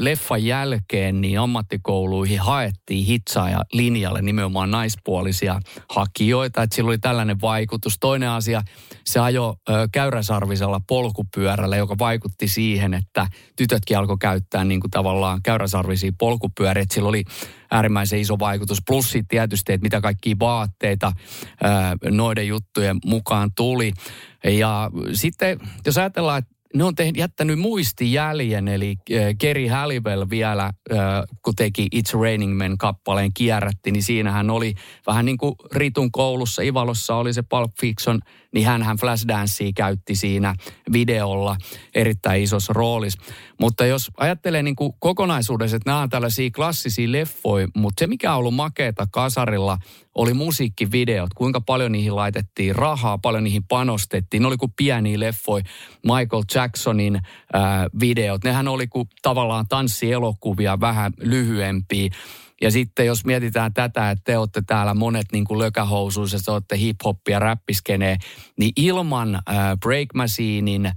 [0.00, 7.96] leffan jälkeen niin ammattikouluihin haettiin hitsaaja linjalle nimenomaan naispuolisia hakijoita, että sillä oli tällainen vaikutus.
[8.00, 8.62] Toinen asia,
[9.04, 15.42] se ajo äh, käyräsarvisella polkupyörällä, joka vaikutti siihen, että tytötkin alkoi käyttää niin kuin tavallaan
[15.42, 17.24] käyräsarvisia polkupyöriä, että sillä oli
[17.70, 18.78] äärimmäisen iso vaikutus.
[18.86, 21.12] Plus tietysti, että mitä kaikkia vaatteita
[21.62, 23.92] ää, noiden juttujen mukaan tuli.
[24.44, 30.64] Ja sitten, jos ajatellaan, että ne on tehnyt, jättänyt muistijäljen, eli äh, Kerry Halliwell vielä,
[30.64, 30.98] äh,
[31.42, 34.74] kun teki It's Raining Men kappaleen kierrätti, niin siinähän oli
[35.06, 38.20] vähän niin kuin Ritun koulussa, Ivalossa oli se Pulp Fiction,
[38.54, 40.54] niin hän Flashdancea käytti siinä
[40.92, 41.56] videolla
[41.94, 43.22] erittäin isossa roolissa.
[43.60, 48.32] Mutta jos ajattelee niin kuin kokonaisuudessa, että nämä on tällaisia klassisia leffoja, mutta se mikä
[48.32, 49.78] on ollut makeeta kasarilla
[50.14, 54.42] oli musiikkivideot, kuinka paljon niihin laitettiin rahaa, paljon niihin panostettiin.
[54.42, 55.64] Ne oli kuin pieniä leffoja.
[56.02, 57.20] Michael Jacksonin
[57.52, 62.10] ää, videot, nehän oli kuin tavallaan tanssielokuvia, vähän lyhyempiä.
[62.60, 66.76] Ja sitten jos mietitään tätä, että te olette täällä monet niin kuin lökähousuissa, te olette
[66.76, 68.16] hip-hoppia, räppiskenee,
[68.58, 69.42] niin ilman äh,
[69.80, 70.94] Break Machinein äh,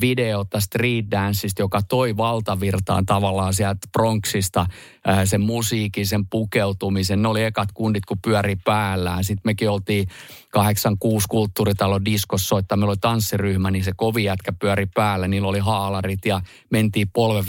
[0.00, 7.22] videota Street Danceista, joka toi valtavirtaan tavallaan sieltä Bronxista äh, sen musiikin, sen pukeutumisen.
[7.22, 9.24] Ne oli ekat kundit, kun pyöri päällään.
[9.24, 10.08] Sitten mekin oltiin
[10.50, 12.76] 86 kulttuuritalo diskossa soittaa.
[12.76, 15.28] Meillä oli tanssiryhmä, niin se kovi jätkä pyöri päällä.
[15.28, 17.44] Niillä oli haalarit ja mentiin polven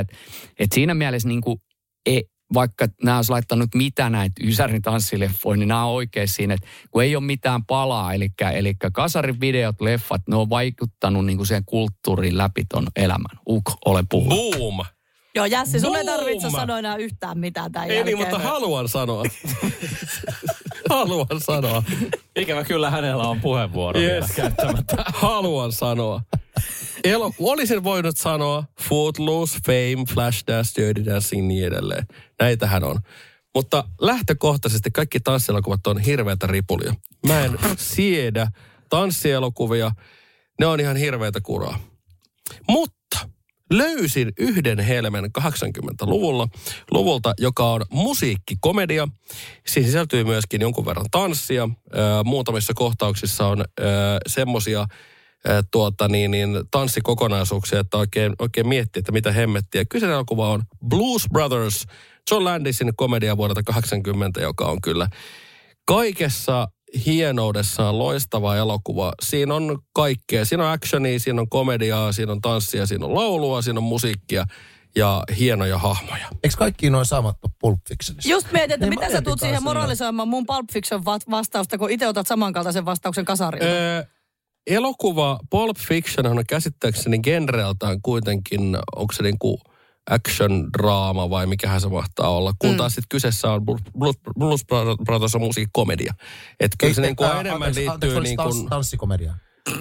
[0.00, 0.08] Et,
[0.58, 1.60] et siinä mielessä niin kuin,
[2.06, 2.20] e,
[2.54, 7.02] vaikka nämä olisi laittanut mitä näitä Ysärin tanssileffoja, niin nämä on oikein siinä, että kun
[7.02, 11.64] ei ole mitään palaa, eli, eli kasarin videot, leffat, ne on vaikuttanut niin kuin siihen
[11.66, 13.38] kulttuuriin läpi ton elämän.
[13.48, 14.38] Uk, ole puhunut.
[14.58, 14.76] Boom!
[15.34, 18.18] Joo, Jässi, sun ei tarvitse sanoa enää yhtään mitään tämän Ei jälkeen.
[18.18, 19.24] niin, mutta haluan sanoa.
[20.90, 21.82] haluan sanoa.
[22.36, 24.08] Ikävä kyllä hänellä on puheenvuoro yes.
[24.10, 24.36] vielä Yes.
[24.36, 25.04] käyttämättä.
[25.06, 26.20] Haluan sanoa.
[27.06, 32.06] Elo, olisin voinut sanoa Footloose, Fame, Flashdance, Dirty Dancing niin edelleen.
[32.40, 33.00] Näitähän on.
[33.54, 36.94] Mutta lähtökohtaisesti kaikki tanssielokuvat on hirveätä ripulia.
[37.26, 38.48] Mä en siedä
[38.90, 39.90] tanssielokuvia.
[40.60, 41.78] Ne on ihan hirveätä kuraa.
[42.68, 43.28] Mutta
[43.72, 46.48] löysin yhden helmen 80-luvulla,
[46.90, 49.08] luvulta, joka on musiikkikomedia.
[49.66, 51.68] Siihen sisältyy myöskin jonkun verran tanssia.
[52.24, 53.64] Muutamissa kohtauksissa on
[54.26, 54.86] semmoisia
[55.70, 59.84] tuota, niin, niin, tanssikokonaisuuksia, että oikein, oikein miettii, että mitä hemmettiä.
[59.84, 61.86] Kyseinen elokuva on Blues Brothers,
[62.30, 65.08] John Landisin komedia vuodelta 80, joka on kyllä
[65.86, 66.68] kaikessa
[67.06, 69.12] hienoudessaan loistava elokuva.
[69.22, 70.44] Siinä on kaikkea.
[70.44, 74.44] Siinä on actionia, siinä on komediaa, siinä on tanssia, siinä on laulua, siinä on musiikkia
[74.96, 76.28] ja hienoja hahmoja.
[76.42, 78.30] Eikö kaikki noin samat ole Pulp Fictionissa?
[78.30, 81.90] Just mietin, että Niin mitä sä tuut siihen moralisoimaan mun Pulp Fiction va- vastausta, kun
[81.90, 83.66] itse otat samankaltaisen vastauksen kasarilta.
[83.66, 84.02] Öö,
[84.66, 89.56] elokuva Pulp Fiction on käsittääkseni genreeltään kuitenkin, onko se niin kuin
[90.10, 92.52] action draama vai mikähän se mahtaa olla.
[92.58, 92.76] Kun mm.
[92.76, 93.64] taas sitten kyseessä on
[94.38, 94.64] Blues,
[95.04, 96.14] Brothers on musiikkikomedia.
[96.60, 98.68] Että kyllä se niin kuin enemmän liittyy niin kuin...
[98.68, 99.34] Tanssikomedia.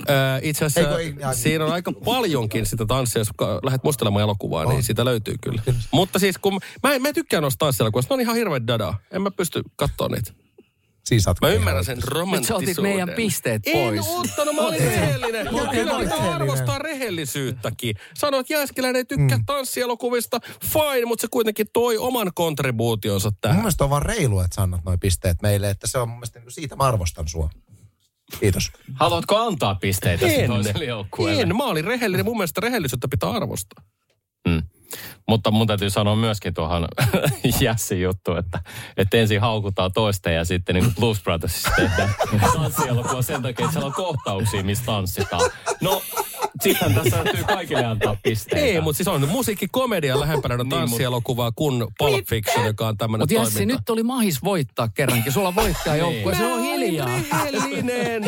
[0.10, 3.30] Öö, itse asiassa Eikö, ei, siinä on aika paljonkin sitä tanssia, jos
[3.64, 5.62] lähdet mustelemaan elokuvaa, niin sitä löytyy kyllä.
[5.92, 8.94] Mutta siis kun, mä, mä en tykkää noista tanssielokuvista, ne on ihan hirveä dada.
[9.12, 10.45] En mä pysty katsoa niitä.
[11.06, 12.84] Siis Mä ymmärrän sen Nyt sä romanttisuuden.
[12.84, 14.08] meidän pisteet pois.
[14.08, 15.48] En ottanut, mä olin rehellinen.
[15.52, 17.96] Mutta kyllä pitää arvostaa rehellisyyttäkin.
[18.14, 19.46] Sanoit, että Jääskeläinen ei tykkää mm.
[19.46, 20.40] tanssielokuvista.
[20.66, 23.58] Fine, mutta se kuitenkin toi oman kontribuutionsa Mun tähän.
[23.58, 26.42] mielestä on vaan reilu, että sä annat noin pisteet meille, että se on mun mielestä,
[26.48, 27.50] siitä mä arvostan sua.
[28.40, 28.72] Kiitos.
[28.94, 30.50] Haluatko antaa pisteitä En.
[30.50, 31.42] toiselle joukkueelle?
[31.42, 32.26] En, mä olin rehellinen.
[32.26, 33.84] Mun mielestä rehellisyyttä pitää arvostaa.
[34.48, 34.64] Mm.
[35.28, 36.88] Mutta mun täytyy sanoa myöskin tuohon
[37.60, 38.60] Jässin juttu, että,
[38.98, 42.16] että ensin haukutaan toista ja sitten niin Blues Brothersissa tehdään
[42.54, 45.52] tanssielokuva sen takia, että siellä on kohtauksia, missä tanssitaan.
[45.82, 46.02] No,
[46.64, 48.66] sittenhän tässä täytyy kaikille antaa pisteitä.
[48.66, 53.34] Ei, mutta siis on musiikkikomedia lähempänä niin, tanssielokuvaa kuin Pulp Fiction, joka on tämmöinen Mutta
[53.36, 53.76] Jassi, toiminta.
[53.76, 55.32] nyt oli mahis voittaa kerrankin.
[55.32, 57.10] Sulla on voittajajoukkue, se on hiljaa.
[57.52, 58.24] Rehellinen.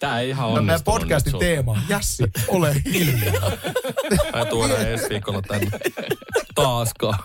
[0.00, 3.50] Tämä ei ihan No, meidän onnistunut podcastin teema Jassi, ole hiljaa.
[4.34, 5.70] Mä tuodaan ensi viikolla tänne.
[6.54, 7.18] Taaskaan.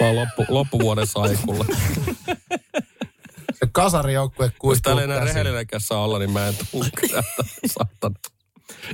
[0.00, 1.64] Mä oon loppu, loppuvuoden saikulla.
[3.64, 5.34] Se kasarijoukkue Jos kuistuu täällä ei enää käsiin.
[5.34, 6.54] rehellinenkäs saa olla, niin mä en.
[7.66, 8.14] Saatana.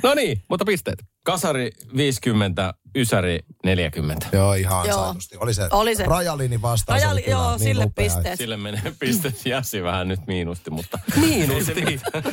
[0.02, 0.98] No niin, mutta pisteet.
[1.22, 4.26] Kasari 50, Ysäri 40.
[4.32, 4.98] Joo, ihan Joo.
[5.00, 5.36] ansaitusti.
[5.40, 6.04] Oli se, Oli se.
[6.04, 7.02] Rajallinin vastaus.
[7.02, 8.04] Rajali- oli kyllä joo, niin sille upea.
[8.04, 8.38] pisteet.
[8.38, 10.98] Sille menee pistet Jässi vähän nyt miinusti, mutta...
[11.20, 11.74] Miinusti.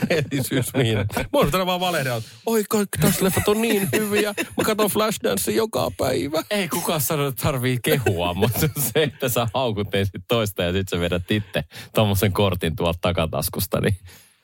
[0.09, 1.05] Rehellisyys miinus.
[1.17, 4.33] Mä oon tänään vaan valehdella, että oi kaikki tässä leffat on niin hyviä.
[4.57, 6.43] Mä katson Flashdance joka päivä.
[6.51, 10.89] Ei kukaan sano, että tarvii kehua, mutta se, että sä haukut ensin toista ja sit
[10.89, 11.63] sä vedät itse
[11.93, 13.97] tommosen kortin tuolta takataskusta, niin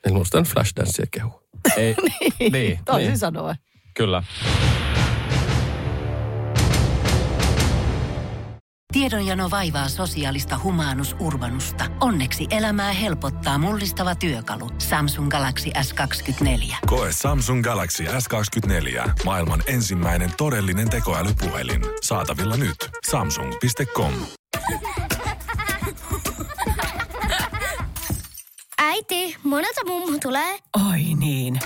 [0.06, 1.42] En muista Flashdancea kehua.
[1.76, 1.94] ei.
[2.40, 3.56] niin, niin, Toisin sanoen.
[3.94, 4.22] Kyllä.
[8.92, 11.84] Tiedonjano vaivaa sosiaalista humanus urbanusta.
[12.00, 14.70] Onneksi elämää helpottaa mullistava työkalu.
[14.78, 16.76] Samsung Galaxy S24.
[16.86, 19.10] Koe Samsung Galaxy S24.
[19.24, 21.80] Maailman ensimmäinen todellinen tekoälypuhelin.
[22.02, 22.76] Saatavilla nyt.
[23.10, 24.12] Samsung.com.
[28.78, 30.58] Äiti, monelta mummu tulee?
[30.90, 31.60] Oi niin.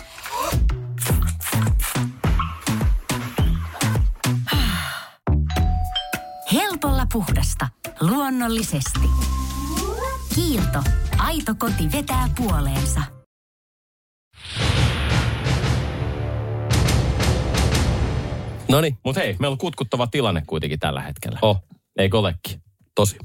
[7.12, 7.68] Puhdasta.
[8.00, 9.00] Luonnollisesti.
[10.34, 10.78] Kiilto.
[11.18, 13.00] Aito koti vetää puoleensa.
[18.68, 21.38] No niin, Mutta hei, meillä on kutkuttava tilanne kuitenkin tällä hetkellä.
[21.42, 21.62] oh,
[21.98, 22.62] Eikö olekin?
[22.94, 23.16] tosi.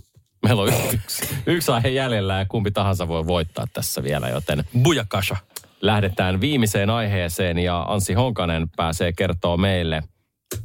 [0.43, 5.37] Meillä on yksi, yksi aihe jäljellä ja kumpi tahansa voi voittaa tässä vielä, joten Bujakasha.
[5.81, 10.03] lähdetään viimeiseen aiheeseen ja Anssi Honkanen pääsee kertoa meille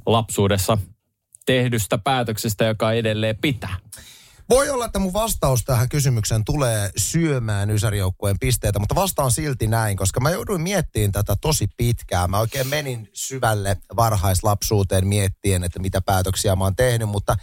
[0.07, 0.79] lapsuudessa
[1.49, 3.77] tehdystä päätöksestä, joka edelleen pitää.
[4.49, 9.97] Voi olla, että mun vastaus tähän kysymykseen tulee syömään Ysärijoukkueen pisteitä, mutta vastaan silti näin,
[9.97, 12.31] koska mä jouduin miettimään tätä tosi pitkään.
[12.31, 17.37] Mä oikein menin syvälle varhaislapsuuteen miettien, että mitä päätöksiä mä oon tehnyt, mutta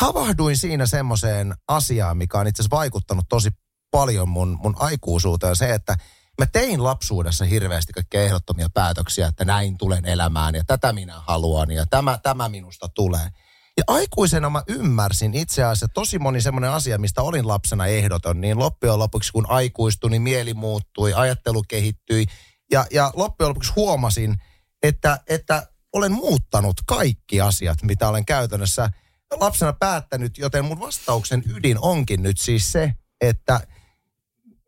[0.00, 3.50] havahduin siinä semmoiseen asiaan, mikä on itse asiassa vaikuttanut tosi
[3.90, 5.56] paljon mun, mun aikuisuuteen.
[5.56, 5.96] Se, että
[6.38, 11.70] mä tein lapsuudessa hirveästi kaikkia ehdottomia päätöksiä, että näin tulen elämään ja tätä minä haluan
[11.70, 13.28] ja tämä, tämä minusta tulee.
[13.76, 18.58] Ja aikuisena mä ymmärsin itse asiassa tosi moni semmoinen asia, mistä olin lapsena ehdoton, niin
[18.58, 22.26] loppujen lopuksi kun aikuistui, niin mieli muuttui, ajattelu kehittyi.
[22.72, 24.36] Ja, ja loppujen lopuksi huomasin,
[24.82, 28.90] että, että olen muuttanut kaikki asiat, mitä olen käytännössä
[29.40, 33.60] lapsena päättänyt, joten mun vastauksen ydin onkin nyt siis se, että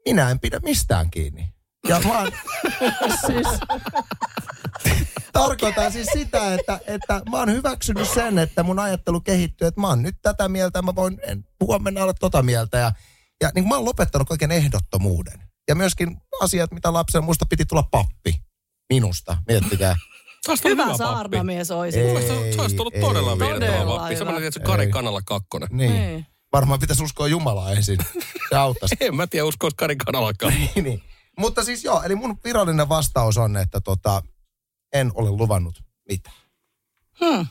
[0.06, 1.59] minä en pidä mistään kiinni.
[1.88, 2.32] Ja mä oon,
[3.26, 3.48] siis,
[5.32, 9.88] tarkoitan siis sitä, että, että mä oon hyväksynyt sen, että mun ajattelu kehittyy, että mä
[9.88, 12.78] oon nyt tätä mieltä, mä voin en, huomenna olla tota mieltä.
[12.78, 12.92] Ja,
[13.42, 15.40] ja niin mä oon lopettanut kaiken ehdottomuuden.
[15.68, 18.42] Ja myöskin asiat, mitä lapsen muista piti tulla pappi.
[18.92, 19.96] Minusta, miettikää.
[20.64, 20.98] Hyvä pappi.
[20.98, 22.00] saarnamies olisi.
[22.00, 22.54] Ei.
[22.54, 23.38] Se olisi tullut Ei, todella ei.
[23.38, 24.14] Todella pappi.
[24.14, 24.18] hyvä.
[24.18, 24.90] Semmoinen, se Kari Ei.
[24.90, 25.68] Kanala kakkonen.
[25.72, 25.92] Niin.
[25.92, 26.26] Niin.
[26.52, 27.98] Varmaan pitäisi uskoa Jumalaa ensin.
[28.48, 28.96] Se auttaisi.
[29.00, 30.54] En mä tiedä, uskois Kari Kanalakaan.
[30.54, 31.02] niin, niin.
[31.40, 34.22] Mutta siis joo, eli mun virallinen vastaus on, että tota,
[34.92, 36.36] en ole luvannut mitään.
[37.20, 37.46] Hmm.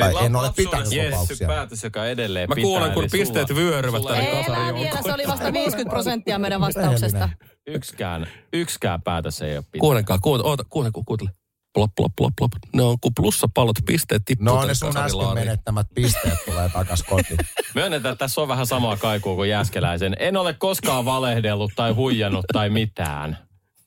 [0.00, 1.48] Tai en ole pitänyt lupauksia.
[1.48, 2.68] päätös, joka edelleen Mä pitää.
[2.68, 4.74] kuulen, kun eli pisteet sulla- vyöryvät tänne kasariin.
[4.74, 7.28] vielä, se oli vasta 50 prosenttia meidän vastauksesta.
[7.66, 9.80] Yksikään, yksikään päätös ei ole pitää.
[9.80, 11.30] Kuulenkaa, kuuntele, kuuntele, kuuntele.
[11.74, 12.52] Plop, plop, plop, plop.
[12.72, 17.38] Ne on kuin plussapallot, pisteet tippuu No ne sun äsken menettämät pisteet tulee takas kotiin.
[17.74, 20.16] Myönnetään, että tässä on vähän samaa kaikua kuin Jääskeläisen.
[20.18, 23.38] En ole koskaan valehdellut tai huijannut tai mitään.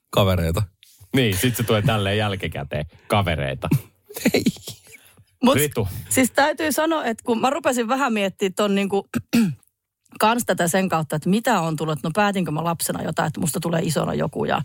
[0.10, 0.64] Kavereita.
[1.16, 3.68] Niin, sit se tulee tälleen jälkikäteen kavereita.
[5.44, 5.88] Mut, Ritu.
[6.10, 9.08] Siis täytyy sanoa, että kun mä rupesin vähän miettimään ton niinku,
[10.20, 13.60] kans tätä sen kautta, että mitä on tullut, no päätinkö mä lapsena jotain, että musta
[13.60, 14.62] tulee isona joku ja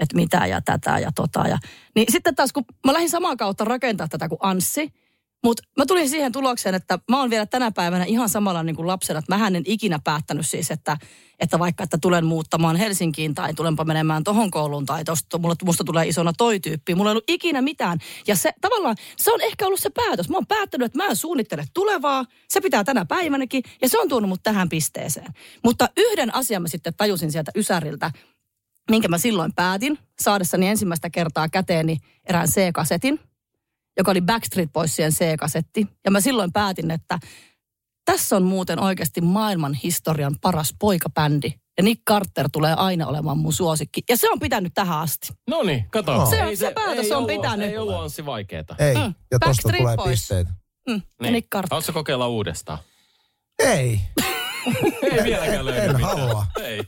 [0.00, 1.48] että mitä ja tätä ja tota.
[1.48, 1.58] Ja,
[1.94, 4.92] niin sitten taas kun mä lähdin samaan kautta rakentaa tätä kuin Anssi,
[5.46, 8.86] mutta mä tulin siihen tulokseen, että mä oon vielä tänä päivänä ihan samalla niin kuin
[8.86, 10.96] lapsena, että mä en ikinä päättänyt siis, että,
[11.40, 15.84] että vaikka että tulen muuttamaan Helsinkiin tai tulenpa menemään tohon kouluun tai tosta, mulla, musta
[15.84, 16.94] tulee isona toi tyyppi.
[16.94, 17.98] Mulla ei ollut ikinä mitään.
[18.26, 20.28] Ja se tavallaan, se on ehkä ollut se päätös.
[20.28, 22.24] Mä oon päättänyt, että mä en suunnittele tulevaa.
[22.48, 25.32] Se pitää tänä päivänäkin ja se on tuonut mut tähän pisteeseen.
[25.64, 28.10] Mutta yhden asian mä sitten tajusin sieltä Ysäriltä,
[28.90, 31.96] minkä mä silloin päätin, saadessani ensimmäistä kertaa käteeni
[32.28, 33.20] erään C-kasetin,
[33.96, 35.86] joka oli Backstreet Boysien C-kasetti.
[36.04, 37.18] Ja mä silloin päätin, että
[38.04, 41.52] tässä on muuten oikeasti maailman historian paras poikabändi.
[41.78, 44.00] Ja Nick Carter tulee aina olemaan mun suosikki.
[44.08, 45.28] Ja se on pitänyt tähän asti.
[45.46, 46.16] No niin, kato.
[46.16, 46.26] No.
[46.30, 47.68] Se, Ei se, päätös ei on ollut- pitänyt.
[47.70, 48.76] Ei ollut Anssi vaikeeta.
[48.78, 49.00] Ei, Mm.
[49.00, 50.08] ja tosta Backstreet tulee Boys.
[50.10, 50.50] pisteitä.
[50.88, 51.32] Mm, Niin.
[51.32, 51.68] Nick Carter.
[51.70, 52.78] Haluatko kokeilla uudestaan?
[53.58, 54.00] Ei,
[55.12, 56.18] Ei vieläkään löydy en mitään.
[56.18, 56.46] halua.
[56.62, 56.82] Ei.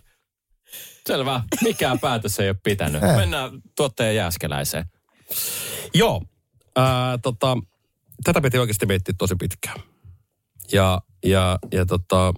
[1.09, 1.43] Selvä.
[1.63, 3.03] Mikään päätös ei ole pitänyt.
[3.03, 3.17] Ei.
[3.17, 4.85] Mennään tuottajan jääskeläiseen.
[5.95, 6.23] Joo,
[6.77, 7.59] ää, tota,
[8.25, 9.81] tätä piti oikeasti miettiä tosi pitkään.
[10.73, 12.35] Ja, ja, ja tota,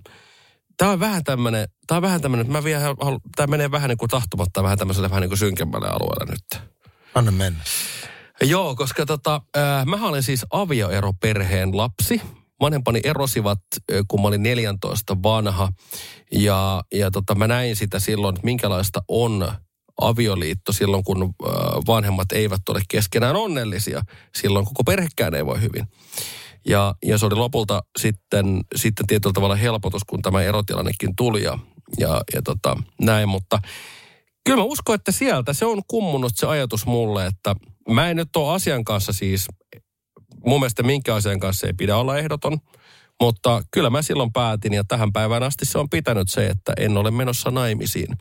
[0.76, 2.84] tämä on vähän tämmöinen, tämä on vähän tämmöinen, että mä vielä,
[3.36, 6.62] tämä menee vähän niin kuin tahtomatta vähän tämmöiselle vähän niin kuin synkemmälle alueelle nyt.
[7.14, 7.60] Anna mennä.
[8.42, 12.22] Joo, koska tota, äh, mä olin siis avioeroperheen lapsi.
[12.61, 13.58] Vanhempani erosivat,
[14.08, 15.72] kun mä olin 14 vanha.
[16.32, 19.52] Ja, ja tota, mä näin sitä silloin, että minkälaista on
[20.00, 21.34] avioliitto silloin, kun
[21.86, 24.02] vanhemmat eivät ole keskenään onnellisia.
[24.34, 25.86] Silloin koko perhekään ei voi hyvin.
[26.66, 31.58] Ja, ja se oli lopulta sitten, sitten tietyllä tavalla helpotus, kun tämä erotilannekin tuli ja,
[31.98, 33.28] ja, ja tota, näin.
[33.28, 33.58] Mutta
[34.44, 37.54] kyllä mä uskon, että sieltä se on kummunut se ajatus mulle, että
[37.88, 39.46] mä en nyt ole asian kanssa siis,
[40.46, 42.58] mun mielestä minkä asian kanssa ei pidä olla ehdoton,
[43.20, 46.96] mutta kyllä mä silloin päätin ja tähän päivään asti se on pitänyt se, että en
[46.96, 48.18] ole menossa naimisiin.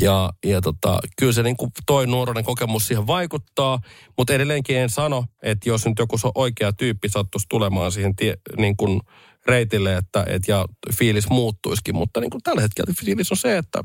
[0.00, 3.78] Ja, ja tota, kyllä se niin kuin toi nuoruuden kokemus siihen vaikuttaa,
[4.18, 8.76] mutta edelleenkin en sano, että jos nyt joku oikea tyyppi sattuisi tulemaan siihen tie, niin
[8.76, 9.00] kuin
[9.46, 10.64] reitille, että et, ja
[10.98, 13.84] fiilis muuttuisikin, mutta niin kuin tällä hetkellä fiilis on se, että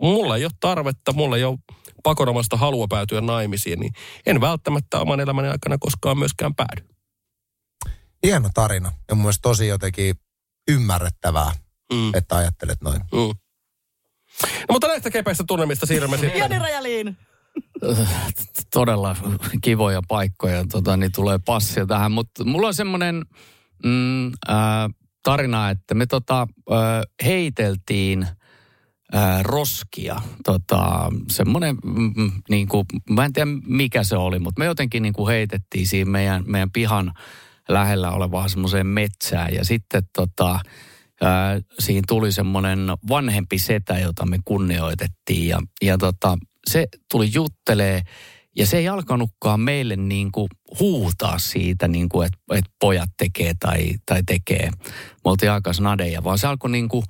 [0.00, 1.58] mulla ei ole tarvetta, mulla ei ole
[2.04, 3.92] pakonomasta halua päätyä naimisiin, niin
[4.26, 6.88] en välttämättä oman elämäni aikana koskaan myöskään päädy.
[8.26, 8.92] Hieno tarina.
[9.08, 10.14] Ja mun mielestä tosi jotenkin
[10.68, 11.52] ymmärrettävää,
[11.92, 12.14] Mm.
[12.14, 13.00] että ajattelet noin.
[13.12, 13.18] Mm.
[14.40, 16.38] No, mutta näistä kepeistä tunnelmista siirrymme sitten.
[16.38, 17.16] Jani Rajaliin.
[18.72, 19.16] todella
[19.62, 22.12] kivoja paikkoja, tota, niin tulee passia tähän.
[22.12, 23.24] Mutta mulla on semmoinen
[23.84, 24.34] mm, äh,
[25.22, 28.26] tarina, että me tota, äh, heiteltiin
[29.42, 30.20] roskia.
[30.44, 35.12] Tota, semmoinen, mm, niin kuin, mä en tiedä mikä se oli, mutta me jotenkin niin
[35.12, 37.12] kuin heitettiin siinä meidän, meidän pihan
[37.68, 39.54] lähellä olevaan semmoiseen metsään.
[39.54, 40.60] Ja sitten tota,
[41.20, 45.48] ää, siinä tuli semmoinen vanhempi setä, jota me kunnioitettiin.
[45.48, 46.38] Ja, ja tota,
[46.70, 48.02] se tuli juttelee
[48.56, 50.48] ja se ei alkanutkaan meille niin kuin
[50.80, 54.70] huutaa siitä, niin kuin, että, että pojat tekee tai, tai tekee.
[54.90, 57.04] Me oltiin aika snadeja, vaan se alkoi niin kuin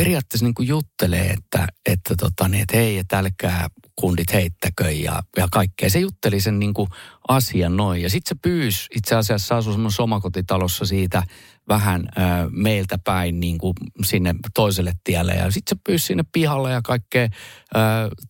[0.00, 5.22] periaatteessa niin kuin juttelee, että, että, tota, niin, että hei, että älkää kundit heittäkö ja,
[5.36, 5.90] ja kaikkea.
[5.90, 6.88] Se jutteli sen niin kuin
[7.28, 8.02] asian noin.
[8.02, 11.22] Ja sitten se pyysi, itse asiassa asui semmoisessa omakotitalossa siitä
[11.68, 12.20] vähän ö,
[12.50, 13.74] meiltä päin niin kuin
[14.04, 15.32] sinne toiselle tielle.
[15.32, 17.28] Ja sitten se pyysi sinne pihalle ja kaikkea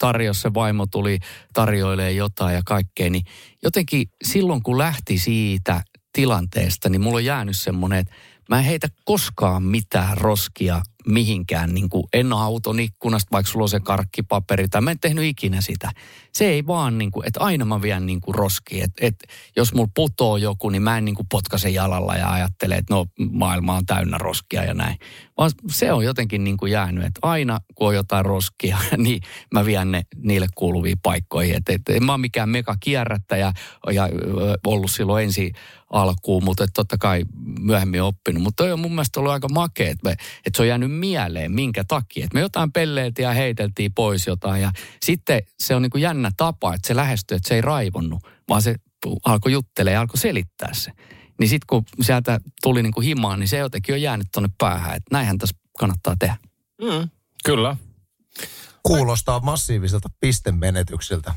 [0.02, 1.18] ö, se vaimo tuli
[1.52, 3.10] tarjoilee jotain ja kaikkea.
[3.10, 3.24] Niin
[3.62, 8.14] jotenkin silloin kun lähti siitä tilanteesta, niin mulla on jäänyt semmoinen, että
[8.48, 13.68] mä en heitä koskaan mitään roskia mihinkään, niin kuin en auton ikkunasta, vaikka sulla on
[13.68, 15.90] se karkkipaperi, tai mä en tehnyt ikinä sitä.
[16.32, 19.26] Se ei vaan, niin kuin, että aina mä vien niin kuin roskia, että, että
[19.56, 23.06] jos mulla putoo joku, niin mä en niin kuin potkaise jalalla ja ajattele, että no
[23.30, 24.98] maailma on täynnä roskia ja näin.
[25.36, 29.20] Vaan se on jotenkin niin kuin jäänyt, että aina kun on jotain roskia, niin
[29.54, 31.56] mä vien ne niille kuuluviin paikkoihin.
[31.56, 33.52] Että, että en mä ole mikään mega kierrättäjä
[33.92, 34.08] ja
[34.66, 35.52] ollut silloin ensi
[35.90, 37.24] alkuun, mutta totta kai
[37.60, 38.42] myöhemmin oppinut.
[38.42, 40.14] Mutta on mun mielestä ollut aika makea, että
[40.56, 42.24] se on jäänyt mieleen, minkä takia.
[42.24, 44.70] Että me jotain pelleiltiin ja heiteltiin pois jotain ja
[45.02, 48.62] sitten se on niin kuin jännä tapa, että se lähestyi, että se ei raivonnut, vaan
[48.62, 48.74] se
[49.24, 50.92] alkoi juttelemaan ja alkoi selittää se.
[51.38, 54.96] Niin sitten kun sieltä tuli niin kuin himaan, niin se jotenkin on jäänyt tuonne päähän,
[54.96, 56.36] että näinhän tässä kannattaa tehdä.
[56.82, 57.08] Mm,
[57.44, 57.76] kyllä.
[58.82, 61.34] Kuulostaa massiiviselta pistemenetyksiltä.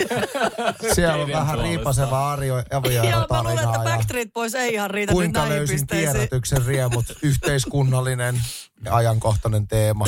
[0.94, 2.80] Siellä on vähän riipaseva arjo, Ja
[3.30, 6.12] mä luulen, että Backstreet Boys ei ihan riitä nyt kuinka näihin löysin pisteisiin.
[6.12, 8.42] kierrätyksen riemut, yhteiskunnallinen
[8.84, 10.04] ja ajankohtainen teema.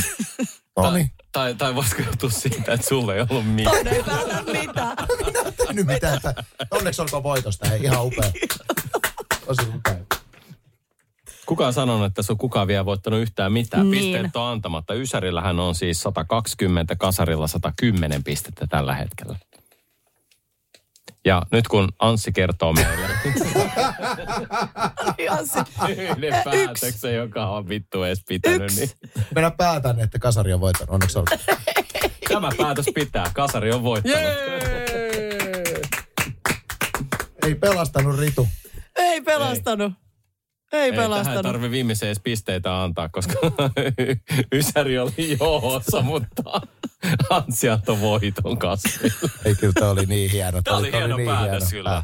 [0.77, 3.75] No niin, tai, tai voisiko johtua siitä, että sulla ei ollut mitään?
[3.77, 4.97] Toinen ei päätä mitään.
[5.73, 6.35] Nyt mitään, että
[6.71, 7.69] onneksi olkoon voitosta.
[7.69, 8.33] Hei, ihan upea.
[9.47, 10.08] Tosi upea.
[11.59, 13.91] Kuka on sanonut, että se on kukaan vielä voittanut yhtään mitään?
[13.91, 14.03] Niin.
[14.03, 14.95] Pisteet on antamatta.
[14.95, 19.37] Ysärillähän on siis 120, kasarilla 110 pistettä tällä hetkellä.
[21.25, 22.97] Ja nyt kun Anssi kertoo meille
[25.39, 25.59] Anssi.
[25.89, 28.91] yhden päätöksen, joka on vittu edes pitänyt, niin
[29.35, 30.95] Minä päätän, että kasari on voittanut.
[30.95, 31.41] Onneksi olkoon.
[32.29, 33.31] tämä päätös pitää.
[33.35, 34.19] Kasari on voittanut.
[37.43, 38.49] Ei pelastanut Ritu.
[38.97, 39.93] Ei pelastanut.
[39.93, 40.08] Ei,
[40.73, 41.43] Ei tähän pelastanut.
[41.43, 43.35] tarvi viimeisen edes pisteitä antaa, koska
[44.55, 46.43] Ysäri oli johdossa, mutta
[47.31, 49.31] Anssi antoi voiton kasville.
[49.45, 50.63] Ei kyllä, tämä oli niin hieno.
[50.63, 52.03] Tämä oli hieno niin päätös kyllä.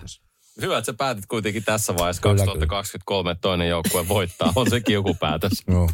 [0.60, 4.52] Hyvä, että sä päätit kuitenkin tässä vaiheessa Kyllä, 2023, että toinen joukkue voittaa.
[4.56, 5.52] On sekin joku päätös.
[5.70, 5.90] Joo.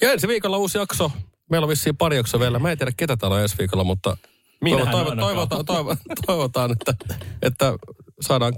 [0.00, 1.10] Ja ensi viikolla uusi jakso.
[1.50, 2.58] Meillä on vissiin pari jaksoa vielä.
[2.58, 4.16] Mä en tiedä, ketä täällä on ensi viikolla, mutta
[4.60, 5.38] Minähän toivo, toivo, ainakaan.
[5.48, 5.96] toivotaan, toivo,
[6.26, 6.94] toivotaan, että,
[7.42, 7.72] että
[8.20, 8.52] saadaan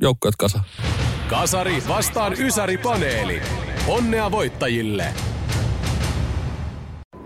[0.00, 0.60] joukkueet kasa.
[1.28, 3.42] Kasari vastaan Ysäri-paneeli.
[3.88, 5.14] Onnea voittajille!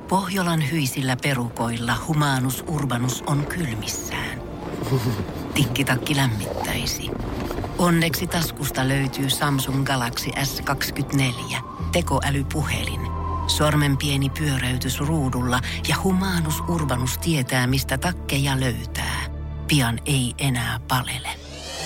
[0.09, 4.43] Pohjolan hyisillä perukoilla humanus urbanus on kylmissään.
[5.55, 7.11] Tikkitakki lämmittäisi.
[7.79, 11.57] Onneksi taskusta löytyy Samsung Galaxy S24.
[11.93, 13.01] Tekoälypuhelin.
[13.47, 19.21] Sormen pieni pyöräytys ruudulla ja humanus urbanus tietää, mistä takkeja löytää.
[19.69, 21.48] Pian ei enää palele.